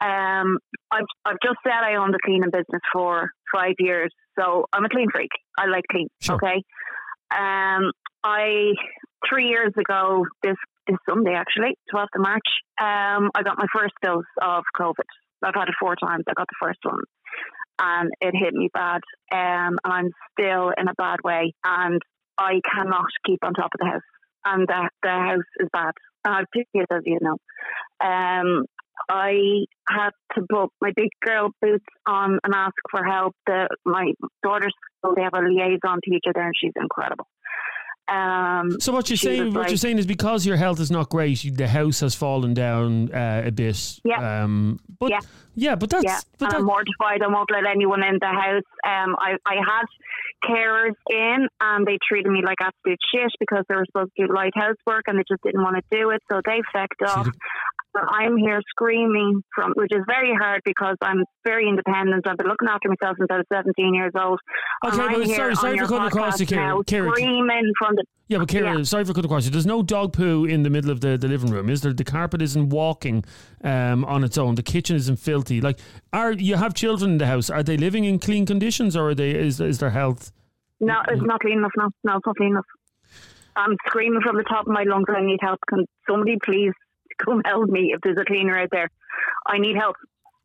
[0.00, 0.58] Um,
[0.90, 4.88] I've, I've just said I owned a cleaning business for five years, so I'm a
[4.88, 5.30] clean freak.
[5.58, 6.08] I like clean.
[6.20, 6.36] Sure.
[6.36, 6.62] Okay.
[7.30, 8.72] Um, I
[9.28, 12.48] three years ago this this Sunday actually, 12th of March,
[12.80, 15.08] um, I got my first dose of COVID.
[15.42, 16.24] I've had it four times.
[16.28, 17.02] I got the first one,
[17.78, 19.00] and it hit me bad.
[19.32, 22.00] Um, and I'm still in a bad way, and
[22.38, 24.02] I cannot keep on top of the house.
[24.44, 25.92] And the the house is bad.
[26.24, 27.36] I have two kids, as you know.
[28.00, 28.64] Um,
[29.08, 33.34] I had to put my big girl boots on and ask for help.
[33.46, 37.26] The, my daughter's school, they have a liaison teacher there, and she's incredible.
[38.08, 41.08] Um, So what you're saying, what like- you're saying is because your health is not
[41.10, 44.00] great, the house has fallen down uh, a bit.
[44.04, 44.42] Yeah.
[44.44, 45.18] Um, but Yeah.
[45.56, 47.22] yeah, but that's yeah, but that, I'm mortified.
[47.22, 48.62] I won't let anyone in the house.
[48.86, 49.86] Um, I, I had
[50.44, 54.32] carers in, and they treated me like absolute shit because they were supposed to do
[54.34, 57.28] light house work, and they just didn't want to do it, so they fecked off.
[57.96, 62.26] And I'm here screaming from, which is very hard because I'm very independent.
[62.26, 64.40] I've been looking after myself since I was 17 years old.
[64.84, 66.84] Okay, I'm well, sorry- sorry for cutting across you, Kira.
[66.84, 68.82] Kira, Screaming from the yeah, but Kira, yeah.
[68.82, 69.52] sorry for cutting across you.
[69.52, 71.92] There's no dog poo in the middle of the, the living room, is there?
[71.92, 73.24] The carpet isn't walking
[73.62, 74.56] um, on its own.
[74.56, 75.60] The kitchen isn't filthy.
[75.60, 75.78] Like,
[76.12, 77.50] are you have children in the house?
[77.50, 80.32] Are they living in clean conditions, or are they is is their health?
[80.80, 81.70] No, it's not clean enough.
[81.76, 82.66] No, no, it's not clean enough.
[83.54, 85.06] I'm screaming from the top of my lungs.
[85.08, 85.60] I need help.
[85.68, 86.72] Can somebody please
[87.24, 88.90] come help me if there's a cleaner out there?
[89.46, 89.96] I need help.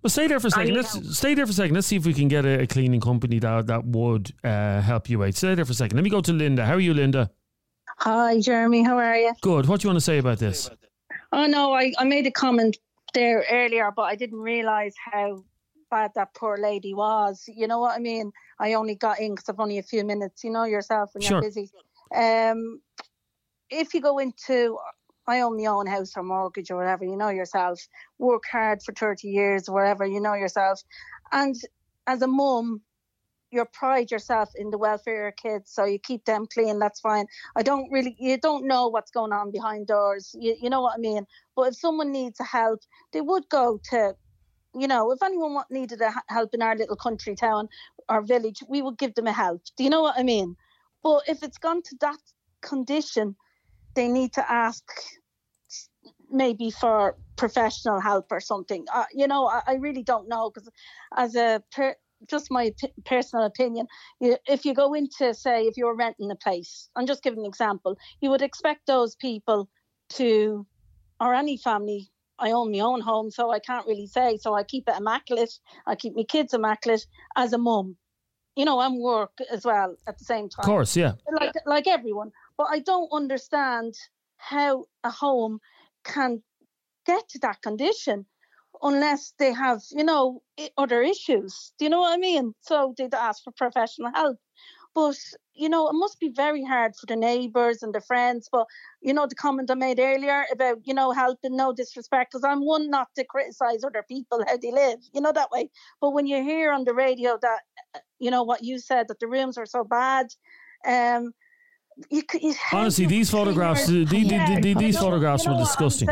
[0.04, 0.74] Well, stay there for a second.
[0.74, 1.06] Let's help.
[1.06, 1.76] stay there for a second.
[1.76, 5.10] Let's see if we can get a, a cleaning company that that would uh, help
[5.10, 5.36] you out.
[5.36, 5.96] Stay there for a second.
[5.98, 6.66] Let me go to Linda.
[6.66, 7.30] How are you, Linda?
[8.00, 8.82] Hi, Jeremy.
[8.84, 9.34] How are you?
[9.42, 9.68] Good.
[9.68, 10.70] What do you want to say about this?
[11.32, 12.78] Oh no, I, I made a comment
[13.14, 15.44] there earlier, but I didn't realise how
[15.92, 17.44] bad that poor lady was.
[17.48, 18.32] You know what I mean?
[18.60, 20.44] I only got in because I've only a few minutes.
[20.44, 21.38] You know yourself when Sure.
[21.38, 21.70] you're busy.
[22.16, 22.82] Um,
[23.70, 24.78] if you go into,
[25.28, 27.06] I own my own house or mortgage or whatever.
[27.06, 27.80] You know yourself.
[28.18, 30.06] Work hard for thirty years, or whatever.
[30.06, 30.82] You know yourself.
[31.32, 31.56] And
[32.08, 32.82] as a mum,
[33.52, 36.80] you pride yourself in the welfare of your kids, so you keep them clean.
[36.80, 37.26] That's fine.
[37.56, 40.34] I don't really, you don't know what's going on behind doors.
[40.40, 41.26] You, you know what I mean?
[41.56, 42.80] But if someone needs a help,
[43.12, 44.16] they would go to,
[44.74, 47.68] you know, if anyone needed a help in our little country town
[48.08, 49.62] or village, we would give them a help.
[49.76, 50.56] Do you know what I mean?
[51.04, 52.20] But if it's gone to that
[52.62, 53.36] condition,
[53.96, 54.84] they need to ask
[56.32, 58.86] maybe for professional help or something.
[58.94, 60.70] Uh, you know, I, I really don't know because
[61.18, 61.96] as a per,
[62.30, 63.88] just my p- personal opinion,
[64.20, 67.46] you, if you go into say if you're renting a place, I'm just giving an
[67.46, 69.70] example, you would expect those people
[70.14, 70.66] to,
[71.20, 72.10] or any family.
[72.40, 74.38] I own my own home, so I can't really say.
[74.38, 75.54] So I keep it immaculate.
[75.86, 77.98] I keep my kids immaculate as a mum.
[78.56, 81.14] You know, I'm work as well at the same time Of course, yeah.
[81.32, 82.32] like like everyone.
[82.62, 83.96] But I don't understand
[84.38, 85.58] how a home
[86.04, 86.44] can
[87.08, 88.28] get to that condition
[88.84, 90.44] unless they have, you know,
[90.78, 91.74] other issues.
[91.80, 92.54] Do you know what I mean?
[92.62, 94.38] So they'd ask for professional help.
[94.94, 95.18] But
[95.56, 98.48] you know, it must be very hard for the neighbours and the friends.
[98.52, 98.68] But
[99.02, 102.64] you know, the comment I made earlier about you know helping, no disrespect, because I'm
[102.64, 105.72] one not to criticise other people how they live, you know that way.
[106.00, 107.62] But when you hear on the radio that
[107.96, 110.28] uh, you know what you said that the rooms are so bad,
[110.86, 111.34] um,
[112.10, 115.64] you, you Honestly, these photographs, the- the- Yeah, the- these know- photographs you know were
[115.64, 116.10] disgusting.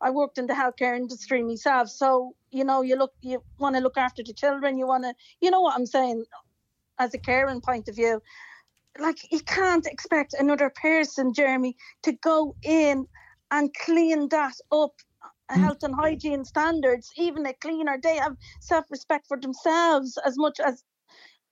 [0.00, 3.82] I worked in the healthcare industry myself, so you know, you look, you want to
[3.82, 4.78] look after the children.
[4.78, 6.24] You want to, you know what I'm saying,
[6.98, 8.22] as a caring point of view.
[8.98, 13.06] Like you can't expect another person, Jeremy, to go in
[13.50, 14.94] and clean that up.
[15.50, 15.60] Hmm.
[15.62, 20.84] Health and hygiene standards, even a cleaner, they have self-respect for themselves as much as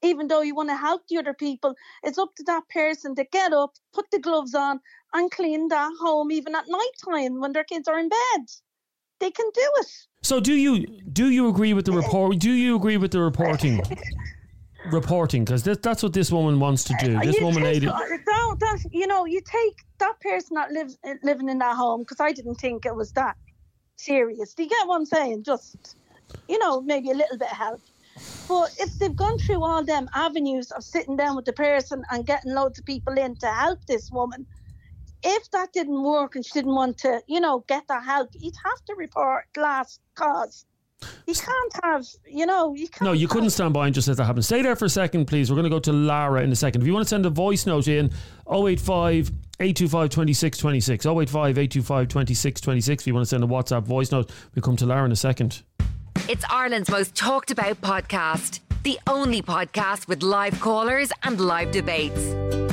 [0.03, 3.23] even though you want to help the other people, it's up to that person to
[3.31, 4.79] get up, put the gloves on,
[5.13, 8.41] and clean that home even at night time when their kids are in bed.
[9.19, 9.87] They can do it.
[10.21, 12.37] So do you do you agree with the report?
[12.39, 13.81] Do you agree with the reporting?
[14.91, 17.19] reporting because that's what this woman wants to do.
[17.19, 17.85] This You woman take- lady.
[17.87, 22.19] Don't, that, you know, you take that person that lives living in that home because
[22.19, 23.35] I didn't think it was that
[23.97, 24.53] serious.
[24.53, 25.43] Do you get what I'm saying?
[25.43, 25.97] Just,
[26.47, 27.81] you know, maybe a little bit of help.
[28.47, 32.25] But if they've gone through all them avenues of sitting down with the person and
[32.25, 34.45] getting loads of people in to help this woman,
[35.23, 38.53] if that didn't work and she didn't want to, you know, get the help, you'd
[38.63, 40.65] have to report last cause.
[41.27, 43.03] You can't have, you know, you can't.
[43.03, 44.41] No, you couldn't stand by and just let that happen.
[44.41, 45.51] Stay there for a second, please.
[45.51, 46.81] We're going to go to Lara in a second.
[46.81, 48.11] If you want to send a voice note in,
[48.51, 51.05] 085 825 2626.
[51.05, 53.03] 085 825 2626.
[53.03, 55.15] If you want to send a WhatsApp voice note, we come to Lara in a
[55.15, 55.61] second.
[56.29, 58.59] It's Ireland's most talked about podcast.
[58.83, 62.19] The only podcast with live callers and live debates.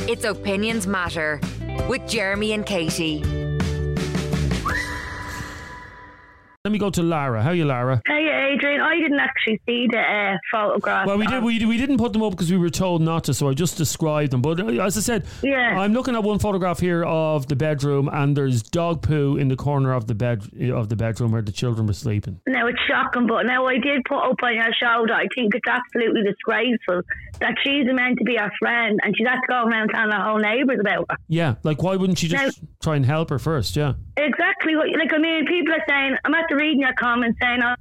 [0.09, 1.41] It's Opinions Matter
[1.89, 3.44] with Jeremy and Katie.
[6.67, 7.43] Let me go to Lara.
[7.43, 8.01] How are you, Lara?
[8.07, 11.07] Hey, Adrian, I didn't actually see the uh, photograph.
[11.07, 11.45] Well, we did.
[11.45, 13.77] We, we didn't put them up because we were told not to, so I just
[13.77, 14.41] described them.
[14.41, 15.79] But uh, as I said, Yeah.
[15.79, 19.57] I'm looking at one photograph here of the bedroom, and there's dog poo in the
[19.57, 22.41] corner of the bed of the bedroom where the children were sleeping.
[22.47, 25.55] Now it's shocking, but now I did put up on your show that I think
[25.55, 27.03] it's absolutely disgraceful
[27.41, 30.23] that she's meant to be our friend and she's has to go around telling her
[30.23, 31.17] whole neighbours about her.
[31.29, 33.77] Yeah, like why wouldn't she just try and help her first?
[33.77, 33.95] Yeah.
[34.17, 36.17] Exactly what, like I mean, people are saying.
[36.25, 37.75] I'm after reading your comments saying, "Oh,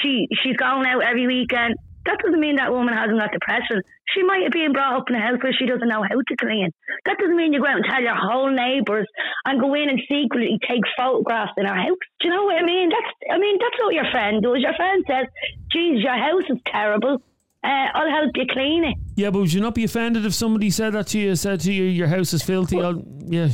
[0.00, 3.82] she she's going out every weekend." That doesn't mean that woman hasn't got depression.
[4.14, 6.36] She might have been brought up in a house where she doesn't know how to
[6.38, 6.70] clean.
[7.04, 9.08] That doesn't mean you go out and tell your whole neighbours
[9.44, 11.98] and go in and secretly take photographs in her house.
[12.20, 12.88] Do you know what I mean?
[12.88, 14.62] That's I mean that's what your friend does.
[14.62, 15.26] Your friend says,
[15.72, 17.20] "Geez, your house is terrible.
[17.64, 20.70] Uh, I'll help you clean it." Yeah, but would you not be offended if somebody
[20.70, 21.34] said that to you?
[21.34, 23.48] Said to you, "Your house is filthy." I'll, yeah.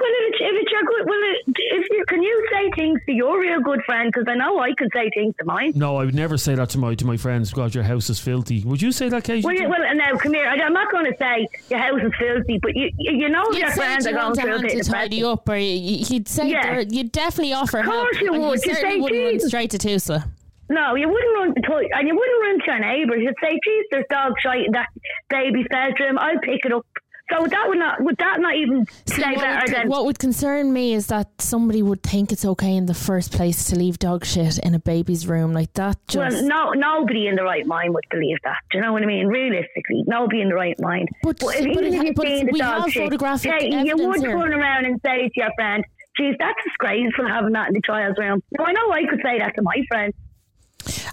[0.00, 1.18] Well, if it's, if it's your good, well,
[1.56, 4.10] if you can you say things to your real good friend?
[4.12, 5.72] Because I know I can say things to mine.
[5.74, 7.52] No, I would never say that to my to my friends.
[7.52, 8.62] God, your house is filthy.
[8.64, 9.44] Would you say that, Katie?
[9.44, 10.46] Well, you, well, uh, now come here.
[10.46, 13.44] I- I'm not going to say your house is filthy, but you you you know
[13.50, 14.90] You'd your say friends do are you going want a through a hand bit to
[14.90, 16.84] tidy up, or you- you'd say Yeah.
[16.88, 18.02] you'd definitely offer Of help.
[18.04, 18.40] course you would.
[18.64, 20.24] You certainly say, wouldn't run straight to Tusla.
[20.70, 23.20] No, you wouldn't run to and you wouldn't run to your neighbours.
[23.22, 24.88] You'd say, "Geez, there's dog shite in that
[25.30, 26.18] baby's bedroom.
[26.18, 26.84] I'll pick it up."
[27.30, 30.18] So that would not would that not even See, say better would, than what would
[30.18, 33.98] concern me is that somebody would think it's okay in the first place to leave
[33.98, 35.98] dog shit in a baby's room like that.
[36.08, 38.56] Just Well, no, nobody in the right mind would believe that.
[38.70, 39.26] Do you know what I mean?
[39.26, 41.08] Realistically, nobody in the right mind.
[41.22, 43.12] But- if, but even it if you've seen the dog shit,
[43.42, 44.30] hey, you would here.
[44.32, 45.84] turn around and say to your friend,
[46.16, 49.38] "Geez, that's disgraceful having that in the child's room." Now, I know I could say
[49.38, 50.12] that to my friend.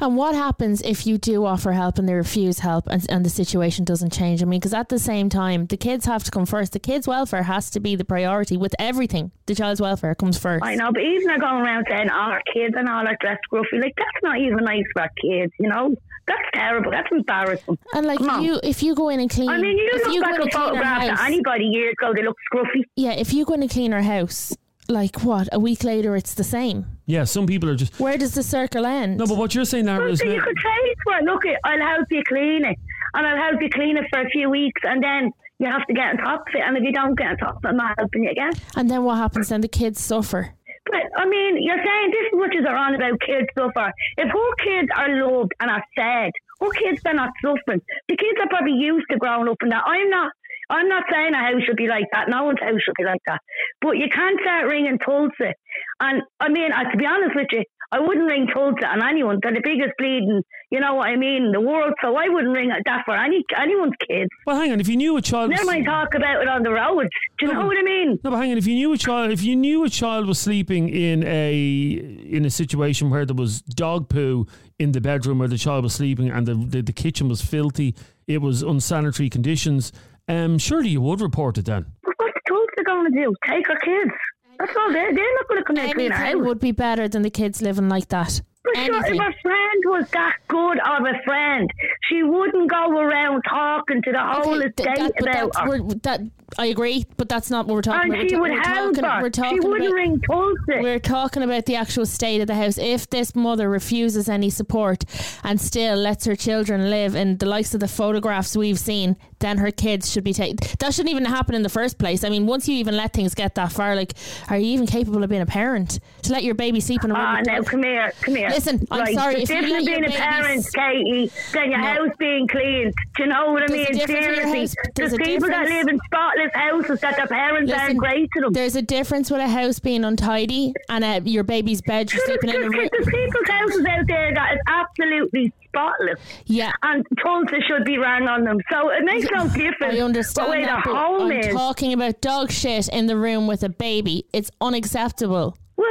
[0.01, 3.29] And what happens if you do offer help and they refuse help and, and the
[3.29, 4.41] situation doesn't change?
[4.41, 6.73] I mean, because at the same time, the kids have to come first.
[6.73, 9.31] The kids' welfare has to be the priority with everything.
[9.45, 10.63] The child's welfare comes first.
[10.65, 13.41] I know, but even they're going around saying all our kids and all are dressed
[13.51, 15.53] scruffy, like that's not even nice for our kids.
[15.59, 15.95] You know,
[16.27, 16.91] that's terrible.
[16.91, 17.77] That's embarrassing.
[17.93, 18.43] And like Come on.
[18.43, 20.35] you, if you go in and clean, I mean, you if look you go back
[20.35, 22.81] in at and clean our photographs house, of anybody years ago, they look scruffy.
[22.95, 24.55] yeah, if you go in and clean our house,
[24.87, 26.85] like what a week later, it's the same.
[27.05, 27.99] Yeah, some people are just.
[27.99, 29.17] Where does the circle end?
[29.17, 31.45] No, but what you're saying, Lara, Well, is so you could say to her, look,
[31.45, 32.77] it, I'll help you clean it,
[33.13, 35.93] and I'll help you clean it for a few weeks, and then you have to
[35.93, 36.61] get on top of it.
[36.65, 38.53] And if you don't get on top of it, I'm not helping you again.
[38.75, 39.49] and then what happens?
[39.49, 40.53] Then the kids suffer.
[40.87, 43.91] But I mean, you're saying this much is on about kids suffer.
[44.17, 47.81] If her kids are loved and are fed, her kids are not suffering.
[48.07, 49.83] The kids are probably used to growing up in that.
[49.85, 50.31] I'm not.
[50.69, 52.29] I'm not saying a house should be like that.
[52.29, 53.39] No one's house should be like that.
[53.81, 55.51] But you can't start ringing Tusla.
[55.99, 59.39] And I mean, uh, to be honest with you, I wouldn't ring Tusla on anyone.
[59.41, 61.93] They're the biggest bleeding, you know what I mean, in the world.
[62.03, 64.29] So I wouldn't ring that for any anyone's kids.
[64.45, 64.79] Well, hang on.
[64.79, 67.07] If you knew a child, Never mind talk about it on the road.
[67.39, 68.19] Do you know what I mean?
[68.23, 68.57] no, but hang on.
[68.57, 72.43] If you knew a child, if you knew a child was sleeping in a in
[72.43, 74.47] a situation where there was dog poo
[74.79, 77.95] in the bedroom where the child was sleeping and the the, the kitchen was filthy,
[78.27, 79.91] it was unsanitary conditions.
[80.27, 81.85] Um, surely you would report it then.
[82.03, 83.33] What What's Tusla going to do?
[83.47, 84.11] Take our kids.
[84.59, 84.91] That's all.
[84.91, 86.35] They're, they're not going to come in and clean our house.
[86.37, 88.41] would be better than the kids living like that.
[88.75, 91.69] But sure, if a friend was that good of a friend,
[92.09, 95.79] she wouldn't go around talking to the whole Okay, estate that, about her.
[96.03, 96.21] that
[96.57, 98.29] I agree, but that's not what we're talking And about.
[98.29, 99.87] she we're, would ta- we're talking, She wouldn't
[100.27, 100.83] about, ring.
[100.83, 102.77] We're talking about the actual state of the house.
[102.77, 105.03] If this mother refuses any support
[105.43, 109.57] and still lets her children live in the likes of the photographs we've seen, then
[109.57, 110.57] her kids should be taken.
[110.79, 112.23] That shouldn't even happen in the first place.
[112.23, 114.13] I mean, once you even let things get that far, like,
[114.49, 117.13] are you even capable of being a parent to let your baby sleep in a
[117.13, 117.23] room?
[117.23, 118.49] Ah, with now come here, come here.
[118.49, 119.15] Listen, I'm right.
[119.15, 121.85] sorry, It's if you different being a parent, Katie, than your No.
[121.85, 122.93] house being cleaned.
[123.15, 123.97] Do you know what I There's mean?
[123.97, 127.15] difference with your Seriously, house- there's there's a people that live in spotless houses that
[127.17, 128.53] their parents Listen, aren't great to them.
[128.53, 132.49] There's a difference with a house being untidy and uh, your baby's bed you're sleeping
[132.49, 132.89] in a room.
[132.91, 136.19] there's people's houses out there that is absolutely spotless.
[136.45, 136.71] Yeah.
[136.83, 138.57] And Tusla should be rang on them.
[138.71, 141.53] So it makes no difference I understand what way that, the home I'm is.
[141.53, 144.25] talking about dog shit in the room with a baby.
[144.33, 145.57] It's unacceptable.
[145.77, 145.87] well,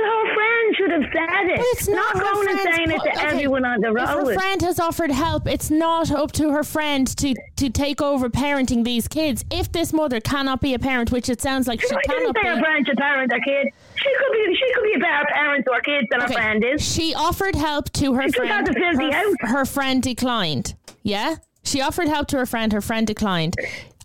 [0.64, 1.56] friend should have said it.
[1.56, 4.02] But it's not, her going and friend's saying it to Okay, everyone on the road.
[4.02, 8.00] If her friend has offered help, it's not up to her friend to, to take
[8.00, 9.44] over parenting these kids.
[9.50, 12.60] If this mother cannot be a parent, which it sounds like she didn't cannot be.
[12.60, 13.68] friend should parent her kid.
[13.96, 14.54] She could be.
[14.54, 16.82] She could be a better parent to her kids than her Okay, friend is.
[16.82, 18.68] She offered help to her She friend.
[18.68, 20.74] a her, her friend declined.
[21.02, 21.36] Yeah?
[21.62, 22.72] She offered help to her friend.
[22.72, 23.56] Her friend declined.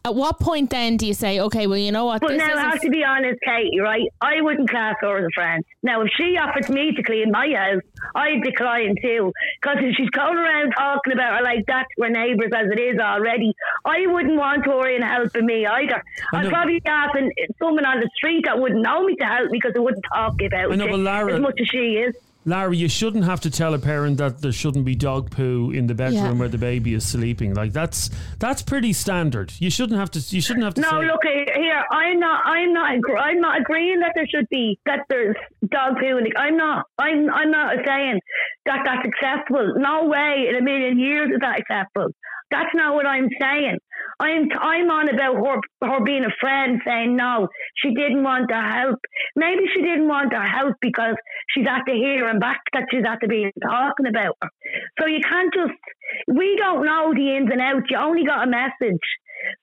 [0.06, 2.22] At what point then do you say, okay, well, you know what?
[2.22, 4.08] But this now, I isn't have to be honest, Katie, right?
[4.22, 5.64] I wouldn't class her as a friend.
[5.84, 7.82] Now, if she offered me to clean my house,
[8.16, 9.34] I'd decline too.
[9.62, 12.80] Because if she's going around talking about her like that to her neighbours as it
[12.80, 16.02] is already, I wouldn't want her in helping me either.
[16.34, 16.50] I I'd know.
[16.50, 19.74] probably be asking someone on the street that wouldn't know me to help me because
[19.74, 22.16] they wouldn't talk about know, it Lara- as much as she is.
[22.50, 25.88] Larry, you shouldn't have to tell a parent that there shouldn't be dog poo in
[25.88, 26.32] the bedroom Yeah.
[26.34, 27.54] where the baby is sleeping.
[27.54, 29.54] Like that's that's pretty standard.
[29.60, 30.20] You shouldn't have to.
[30.36, 30.82] You shouldn't have to.
[30.82, 31.84] No, say, look here.
[31.92, 32.42] I'm not.
[32.46, 32.92] I'm not.
[33.20, 35.36] I'm not agreeing that there should be that there's
[35.72, 36.18] dog poo.
[36.18, 36.86] in the- I'm not.
[36.98, 37.30] I'm.
[37.30, 38.20] I'm not saying
[38.70, 39.74] that that's acceptable.
[39.78, 42.14] No way in a million years is that acceptable.
[42.52, 43.78] That's not what I'm saying.
[44.20, 44.50] I'm.
[44.60, 45.60] I'm on about her.
[45.88, 49.00] Her being a friend, saying no, she didn't want to help.
[49.36, 51.16] Maybe she didn't want to help because
[51.50, 54.50] she's at the here and back that she's at to be talking about her.
[55.00, 55.74] So you can't just.
[56.28, 57.86] We don't know the ins and outs.
[57.90, 59.06] You only got a message.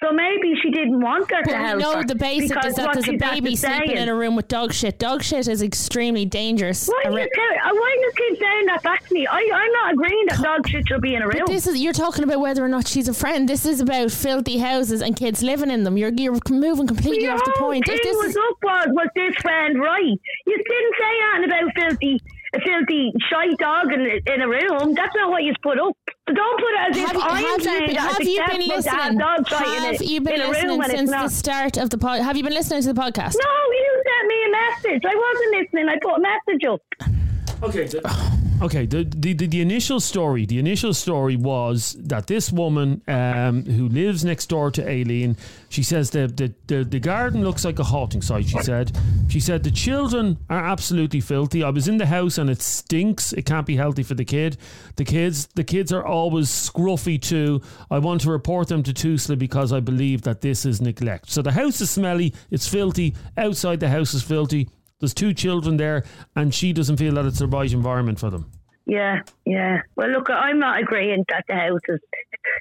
[0.03, 2.93] So maybe she didn't want her But to help know her the basic is that
[2.95, 3.97] there's a baby sleeping saying.
[3.97, 4.99] in a room with dog shit.
[4.99, 6.87] Dog shit is extremely dangerous.
[6.89, 9.27] Why do, you tell, uh, why do you keep saying that back to me?
[9.27, 11.39] I, I'm not agreeing that dog shit should be in a room.
[11.45, 13.49] But this is you're talking about whether or not she's a friend.
[13.49, 15.97] This is about filthy houses and kids living in them.
[15.97, 17.87] You're you're moving completely Your off the point.
[17.87, 20.03] thing this was is up was, was this friend right?
[20.03, 22.21] You didn't say anything about filthy,
[22.55, 24.95] a filthy shy dog in, in a room.
[24.95, 25.97] That's not what you put up.
[26.29, 28.69] So don't put it as have if you, I'm saying been, that have you been
[28.69, 29.19] listening?
[29.19, 32.21] dog shite in, Have you been in listening since the start of the pod?
[32.21, 33.37] Have you been listening to the podcast?
[33.43, 35.03] No, you sent me a message.
[35.05, 35.89] I wasn't listening.
[35.89, 37.26] I put a message up.
[37.63, 37.87] Okay.
[37.87, 38.87] The, okay.
[38.87, 40.47] The, the the the initial story.
[40.47, 45.37] The initial story was that this woman um, who lives next door to Aileen.
[45.69, 48.47] She says the, the the the garden looks like a halting site.
[48.47, 48.97] She said.
[49.29, 51.63] She said the children are absolutely filthy.
[51.63, 53.33] I was in the house and it stinks.
[53.33, 54.57] It can't be healthy for the kid.
[54.97, 57.63] The kids the kids are always scruffy too.
[57.91, 61.31] I want to report them to Tusla because I believe that this is neglect.
[61.31, 62.35] So the house is smelly.
[62.51, 63.15] It's filthy.
[63.37, 64.69] Outside the house is filthy.
[65.01, 68.51] There's two children there, and she doesn't feel that it's the right environment for them.
[68.87, 69.83] Yeah, yeah.
[69.97, 72.01] Well, look, I'm not agreeing that the houses,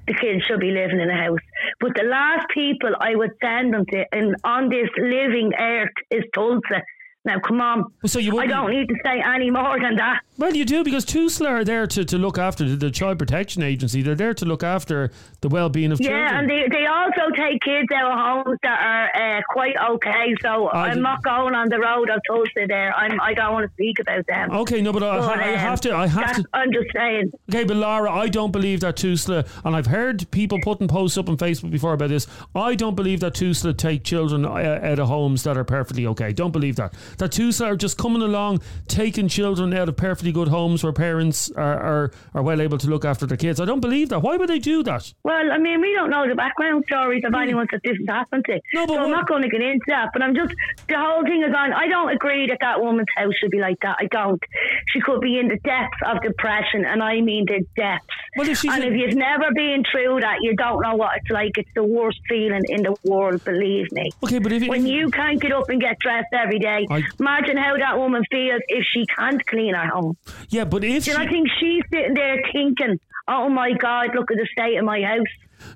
[0.08, 1.40] the kids should be living in a house.
[1.80, 6.24] But the last people I would send them to and on this living earth is
[6.36, 6.82] Tusla.
[7.26, 7.86] Now, come on.
[8.06, 10.22] So you I don't need to say any more than that.
[10.38, 13.64] Well, you do because TUSLA are there to, to look after the, the Child Protection
[13.64, 14.02] Agency.
[14.02, 15.10] They're there to look after
[15.40, 16.28] the well-being of Yeah, children.
[16.28, 18.80] Yeah, and they, they also take kids out of homes that
[19.16, 20.36] are uh, quite okay.
[20.42, 22.94] So I I'm did- not going on the road of Tusla there.
[22.94, 24.52] I'm, I don't want to speak about them.
[24.52, 25.96] Okay, no, but I, But, I um, have to.
[25.96, 26.44] I have to.
[26.54, 27.32] I'm just saying.
[27.50, 31.30] Okay, but Laura, I don't believe that TUSLA, and I've heard people putting posts up
[31.30, 32.28] on Facebook before about this.
[32.54, 34.50] I don't believe that TUSLA take children uh,
[34.84, 36.34] out of homes that are perfectly okay.
[36.34, 36.94] Don't believe that.
[37.20, 38.60] That TUSLA are just coming along,
[38.90, 42.88] taking children out of perfectly good homes where parents are, are, are well able to
[42.90, 43.60] look after their kids.
[43.60, 44.20] I don't believe that.
[44.20, 45.14] Why would they do that?
[45.24, 48.46] Well, I mean, we don't know the background stories of anyone that this has happened
[48.46, 48.54] to.
[48.54, 48.78] Hmm.
[48.78, 50.10] No, but so I'm not going to get into that.
[50.14, 50.54] But I'm just,
[50.88, 51.74] the whole thing is on.
[51.74, 53.98] I don't agree that that woman's house should be like that.
[54.00, 54.42] I don't.
[54.88, 58.15] She could be in the depths of depression, and I mean the depths.
[58.38, 61.30] Well, if she's and if you've never been through that, you don't know what it's
[61.30, 61.58] like.
[61.58, 64.10] It's the worst feeling in the world, believe me.
[64.24, 67.04] Okay, but if, When if- you can't get up and get dressed every day, I-
[67.20, 70.18] imagine how that woman feels if she can't clean her home.
[70.50, 74.38] yeah, but if she, not think she's sitting there thinking, oh my God, look at
[74.38, 75.26] the state of my house?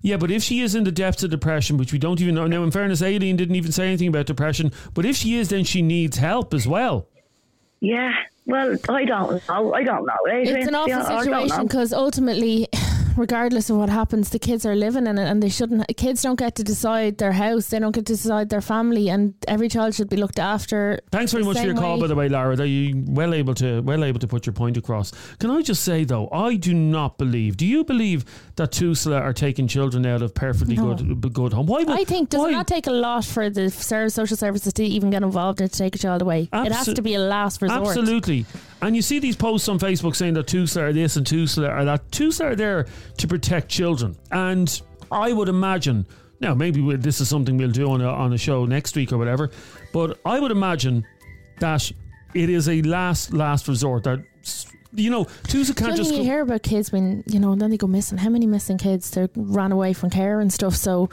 [0.01, 2.45] Yeah, but if she is in the depths of depression, which we don't even know
[2.47, 4.71] now, in fairness, Aileen didn't even say anything about depression.
[4.93, 7.07] But if she is, then she needs help as well.
[7.81, 8.13] Yeah,
[8.45, 9.73] well, I don't know.
[9.73, 10.13] I don't know.
[10.29, 12.67] Eh, it's an awful situation because ultimately,
[13.19, 15.85] regardless of what happens, the kids are living in it, and they shouldn't.
[15.97, 19.33] Kids don't get to decide their house; they don't get to decide their family, and
[19.47, 20.99] every child should be looked after.
[21.11, 22.55] Thanks very much for your call, by the way, Lara.
[22.55, 25.11] That you well able to well able to put your point across.
[25.39, 27.57] Can I just say though, I do not believe.
[27.57, 30.95] Do you believe that Tusla are taking children out of perfectly No.
[30.95, 31.67] good good home?
[31.67, 31.79] Why?
[31.79, 32.49] Would, I think does why?
[32.49, 35.77] it not take a lot for the social services to even get involved and to
[35.77, 36.49] take a child away?
[36.53, 37.87] it has to be a last resort.
[37.87, 38.45] Absolutely.
[38.81, 41.85] And you see these posts on Facebook saying that Tusla are this and Tusla are
[41.85, 42.09] that.
[42.11, 44.15] Tusla are there to protect children.
[44.31, 46.05] And I would imagine,
[46.39, 49.17] now maybe this is something we'll do on a, on a show next week or
[49.17, 49.51] whatever,
[49.91, 51.05] but I would imagine
[51.59, 51.91] that
[52.33, 54.23] it is a last, last resort that,
[54.93, 56.13] you know, Tusla can't just.
[56.13, 58.17] you hear about kids when you know, and then they go missing.
[58.17, 60.75] How many missing kids they ran away from care and stuff?
[60.75, 61.09] So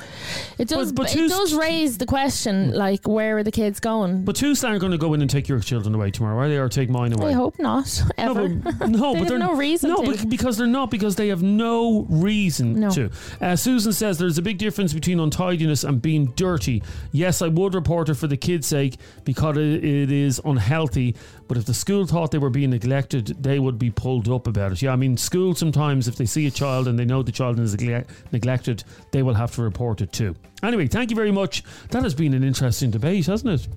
[0.59, 0.93] it does.
[0.93, 4.25] but it does raise the question, like, where are the kids going?
[4.25, 6.57] But Tusla aren't going to go in and take your children away tomorrow, are they?
[6.59, 7.31] Or take mine away?
[7.31, 8.03] I hope not.
[8.19, 8.49] Ever.
[8.57, 10.13] No, but, no, They but have they're no reason No, to.
[10.17, 10.91] bec- because they're not.
[10.91, 12.91] Because they have no reason No.
[12.91, 13.11] to.
[13.41, 16.83] Uh, Susan says there's a big difference between untidiness and being dirty.
[17.13, 21.15] Yes, I would report it for the kids' sake because it, it is unhealthy.
[21.49, 24.73] But if the school thought they were being neglected, they would be pulled up about
[24.73, 24.83] it.
[24.83, 27.61] Yeah, I mean, school sometimes if they see a child and they know the child
[27.61, 28.83] is negle- neglected,
[29.13, 30.35] they will have to report it too.
[30.63, 31.63] Anyway, thank you very much.
[31.91, 33.69] That has been an interesting debate, hasn't it?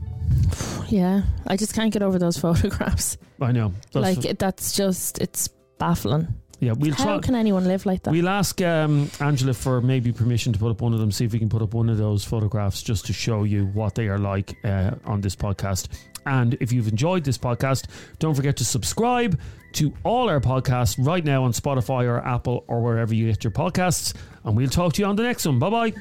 [0.90, 3.18] yeah, I just can't get over those photographs.
[3.42, 3.72] I know.
[3.94, 5.48] That's- like it, that's just it's
[5.78, 6.28] baffling.
[6.60, 7.20] yeah, we'll How try.
[7.20, 8.12] can anyone live like that?
[8.12, 11.32] We'll ask um, Angela for maybe permission to put up one of them, see if
[11.34, 14.18] we can put up one of those photographs just to show you what they are
[14.20, 15.88] like uh, on this podcast.
[16.26, 17.86] And if you've enjoyed this podcast,
[18.20, 19.40] don't forget to subscribe
[19.74, 23.52] to all our podcasts right now on Spotify or Apple or wherever you get your
[23.52, 24.16] podcasts.
[24.44, 25.60] And we'll talk to you on the next one.
[25.60, 25.94] Bye bye.